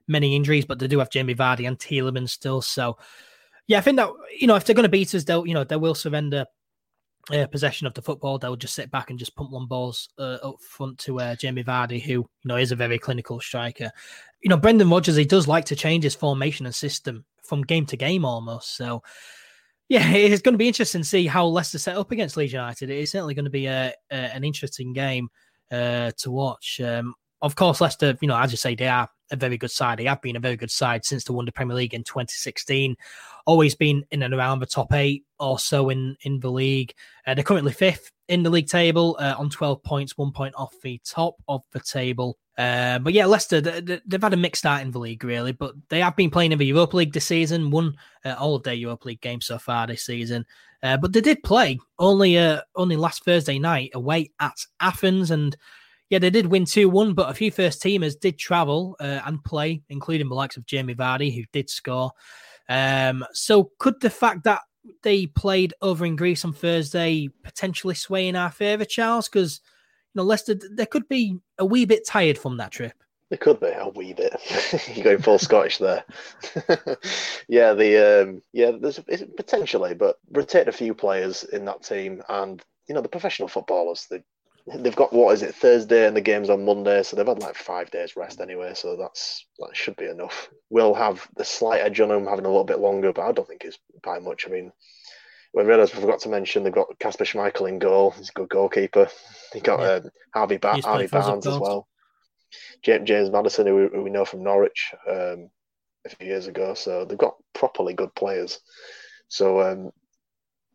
[0.07, 2.63] many injuries, but they do have Jamie Vardy and Tielemans still.
[2.63, 2.97] So,
[3.67, 5.65] yeah, I think that you know if they're going to beat us, they'll you know
[5.65, 6.47] they will surrender
[7.31, 8.39] uh, possession of the football.
[8.39, 11.65] They'll just sit back and just pump long balls uh, up front to uh, Jamie
[11.65, 13.91] Vardy, who you know is a very clinical striker.
[14.41, 17.87] You know, Brendan Rodgers he does like to change his formation and system from game
[17.87, 18.77] to game almost.
[18.77, 19.03] So,
[19.89, 22.91] yeah, it's going to be interesting to see how Leicester set up against Leeds United.
[22.91, 25.29] It is certainly going to be a, a an interesting game
[25.73, 26.81] uh, to watch.
[26.81, 29.99] Um, of course, Leicester, you know, as you say, they are a very good side.
[29.99, 32.97] They have been a very good side since they won the Premier League in 2016.
[33.47, 36.93] Always been in and around the top eight or so in, in the league.
[37.27, 40.75] Uh, they're currently fifth in the league table uh, on 12 points, one point off
[40.83, 42.39] the top of the table.
[42.59, 45.75] Uh, but yeah, Leicester, they, have had a mixed start in the league, really, but
[45.89, 48.75] they have been playing in the Europa League this season, won uh, all of their
[48.75, 50.45] Europa League games so far this season.
[50.83, 55.57] Uh, but they did play only uh, only last Thursday night away at Athens, and
[56.11, 59.43] yeah, they did win 2 1, but a few first teamers did travel uh, and
[59.45, 62.13] play, including the likes of Jamie Vardy, who did score.
[62.69, 64.61] Um, so, could the fact that
[65.03, 69.29] they played over in Greece on Thursday potentially sway in our favour, Charles?
[69.29, 69.61] Because,
[70.15, 72.95] you know, Leicester, they could be a wee bit tired from that trip.
[73.31, 74.35] They could be a wee bit.
[74.95, 76.05] You're going full Scottish there.
[77.49, 78.99] yeah, the um, yeah, there's
[79.37, 84.07] potentially, but rotate a few players in that team, and you know the professional footballers.
[84.11, 84.23] They
[84.77, 87.55] they've got what is it Thursday and the game's on Monday, so they've had like
[87.55, 88.73] five days rest anyway.
[88.75, 90.49] So that's that should be enough.
[90.71, 93.49] We'll have the slight edge on them having a little bit longer, but I don't
[93.49, 94.47] think it's by much.
[94.47, 94.73] I mean,
[95.55, 98.11] we realised we forgot to mention they've got Kasper Schmeichel in goal.
[98.11, 99.09] He's a good goalkeeper.
[99.53, 99.87] They got yeah.
[99.87, 100.01] uh,
[100.35, 101.89] Harvey, ba- Harvey Barnes as well.
[102.83, 105.51] James, James Maddison, who, who, we know from Norwich um,
[106.07, 106.75] a few years ago.
[106.75, 108.61] So they've got properly good players.
[109.29, 109.91] So um,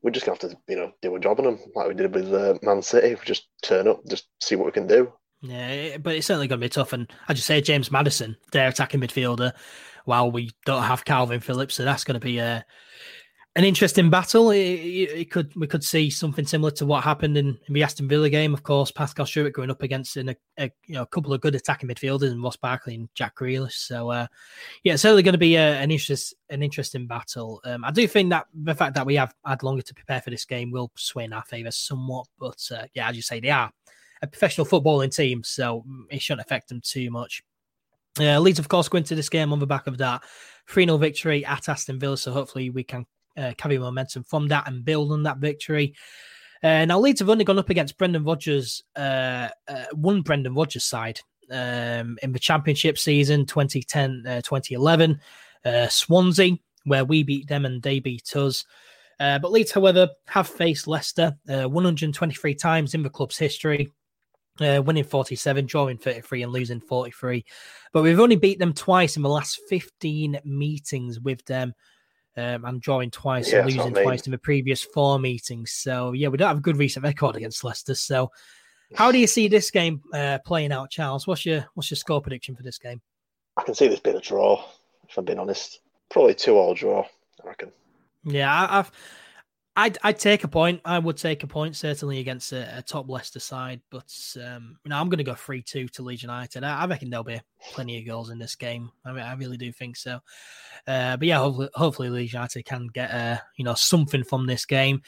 [0.03, 2.13] we're just gonna have to, you know, do a job on them like we did
[2.13, 3.15] with uh, Man City.
[3.15, 5.11] We just turn up, just see what we can do.
[5.41, 6.93] Yeah, but it's certainly to be tough.
[6.93, 9.53] And I just say James Maddison, their attacking midfielder,
[10.05, 12.65] while we don't have Kalvin Phillips, so that's to be a
[13.55, 14.49] an interesting battle.
[14.49, 18.07] It, it, could we could see something similar to what happened in, in the Aston
[18.07, 18.53] Villa game.
[18.53, 21.41] Of course, Pascal Struijk going up against in a, a, you know a couple of
[21.41, 23.73] good attacking midfielders and Ross Barkley and Jack Grealish.
[23.73, 24.27] So uh,
[24.83, 27.61] yeah, it's certainly going to be a, an interest an interesting battle.
[27.63, 30.31] Um, I do think that the fact that we have had longer to prepare for
[30.31, 32.27] this game will sway in our favour somewhat.
[32.39, 33.71] But uh, yeah, as you say, they are
[34.23, 37.43] a professional footballing team, so it shouldn't affect them too much.
[38.19, 40.23] Uh, Leeds, of course, go into this game on the back of that
[40.69, 42.17] 3 0 victory at Aston Villa.
[42.17, 43.05] So hopefully we can
[43.37, 45.95] uh, carry momentum from that and build on that victory.
[46.63, 50.85] Uh, now, Leeds have only gone up against Brendan Rodgers, uh, uh, one Brendan Rodgers
[50.85, 51.19] side
[51.51, 55.19] um, in the championship season 2010 uh, 2011.
[55.65, 58.65] Uh, Swansea, where we beat them and they beat us.
[59.19, 63.89] Uh, but Leeds, however, have faced Leicester 123 times in the club's history,
[64.59, 67.45] winning 47, drawing 33, and losing 43.
[67.93, 71.73] But we've only beat them twice in the last 15 meetings with them
[72.37, 75.71] um, and drawing twice yeah, and losing twice in the previous four meetings.
[75.71, 77.95] So yeah, we don't have a good recent record against Leicester.
[77.95, 78.31] So
[78.95, 81.27] how do you see this game uh, playing out, Charles?
[81.27, 83.01] What's your what's your score prediction for this game?
[83.57, 84.63] I can see this being a draw.
[85.07, 85.79] If I'm being honest,
[86.09, 87.05] probably two all draw.
[87.43, 87.71] I reckon.
[88.23, 88.91] Yeah, I've
[89.75, 90.81] I'd, I'd take a point.
[90.85, 94.89] I would take a point certainly against a, a top Leicester side, but um, you
[94.89, 96.63] know I'm going to go three two to Leeds United.
[96.63, 98.91] I, I, reckon there'll be plenty of goals in this game.
[99.03, 100.19] I mean, I really do think so.
[100.85, 104.65] Uh, but yeah, hopefully, hopefully Leeds United can get uh, you know something from this
[104.65, 105.01] game.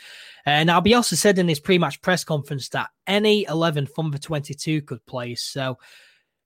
[0.47, 4.81] And uh, Albielsa said in his pre-match press conference that any eleven from the 22
[4.83, 5.35] could play.
[5.35, 5.77] So.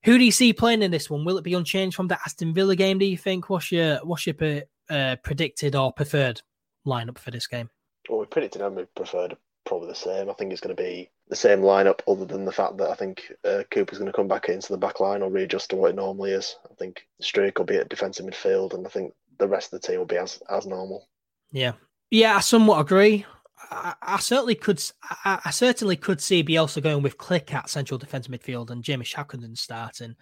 [0.05, 1.26] Who do you see playing in this one?
[1.26, 2.99] Will it be unchanged from the Aston Villa game?
[2.99, 3.49] Do you think?
[3.49, 6.41] What's your what's your uh, predicted or preferred
[6.88, 7.70] lineup for this game?
[8.10, 10.30] Well, we predicted them we preferred probably the same.
[10.30, 12.95] I think it's going to be the same lineup, other than the fact that I
[12.95, 15.91] think uh, Cooper's going to come back into the back line or readjust to what
[15.91, 16.55] it normally is.
[16.70, 19.88] I think Struijk will be at defensive midfield, and I think the rest of the
[19.88, 21.07] team will be as as normal.
[21.51, 21.74] Yeah,
[22.10, 23.26] yeah, I somewhat agree.
[23.70, 24.82] I, I certainly could.
[25.03, 29.05] I, I, certainly could see Bielsa going with Klich at central defence midfield and Jamie
[29.05, 30.16] Shackleton starting.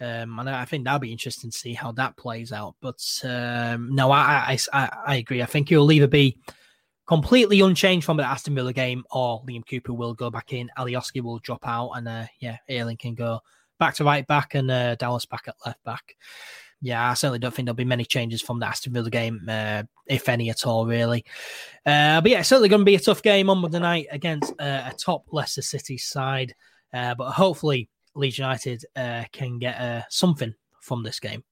[0.00, 2.74] Um, and I think that'll be interesting to see how that plays out.
[2.80, 5.42] But um, no, I, I, I agree.
[5.42, 6.38] I think he'll either be
[7.10, 10.70] completely unchanged from the Aston Villa game, or Liam Cooper will go back in.
[10.78, 13.40] Alioski will drop out, and uh, yeah, Ayling can go
[13.80, 16.14] back to right back, and uh, Dallas back at left back.
[16.80, 19.82] Yeah, I certainly don't think there'll be many changes from the Aston Villa game, uh,
[20.06, 21.24] if any at all, really.
[21.84, 24.52] Uh, but yeah, it's certainly going to be a tough game on Monday night against
[24.60, 26.54] uh, a top Leicester City side.
[26.94, 31.42] Uh, but hopefully, Leeds United uh, can get something from this game.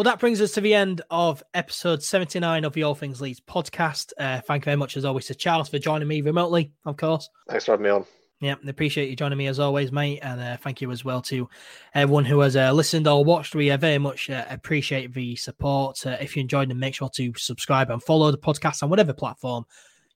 [0.00, 3.42] Well, that brings us to the end of episode 79 of the All Things Leeds
[3.46, 4.14] podcast.
[4.16, 7.28] Uh, thank you very much, as always, to Charles for joining me remotely, of course.
[7.50, 8.06] Thanks for having me on.
[8.40, 10.20] Yeah, appreciate you joining me as always, mate.
[10.22, 11.46] And uh, thank you as well to
[11.94, 13.54] everyone who has uh, listened or watched.
[13.54, 16.06] We uh, very much uh, appreciate the support.
[16.06, 19.12] Uh, if you enjoyed them, make sure to subscribe and follow the podcast on whatever
[19.12, 19.66] platform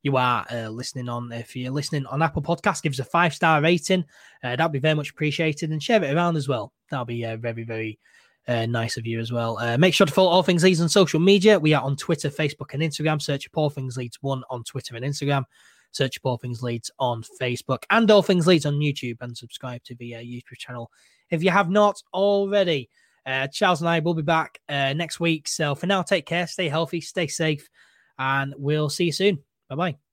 [0.03, 1.31] you are uh, listening on.
[1.31, 4.07] If you're listening on Apple Podcast, give us a five star rating.
[4.43, 5.73] that'd be very much appreciated.
[5.73, 6.73] And share it around as well.
[6.89, 7.99] That'll be very, very
[8.47, 9.59] uh, nice of you as well.
[9.59, 11.59] Uh, make sure to follow All Things Leeds on social media.
[11.59, 13.21] We are on Twitter, Facebook, and Instagram.
[13.21, 15.45] Search All Things Leeds One on Twitter and Instagram.
[15.93, 19.95] Search All Things Leeds on Facebook and All Things Leeds on YouTube, and subscribe to
[19.95, 20.91] the uh, YouTube channel
[21.31, 22.91] if you have not already.
[23.27, 25.49] Uh, Charles and I will be back uh, next week.
[25.49, 27.71] So for now, take care, stay healthy, stay safe,
[28.19, 29.39] and we'll see you soon.
[29.69, 30.04] Bye bye.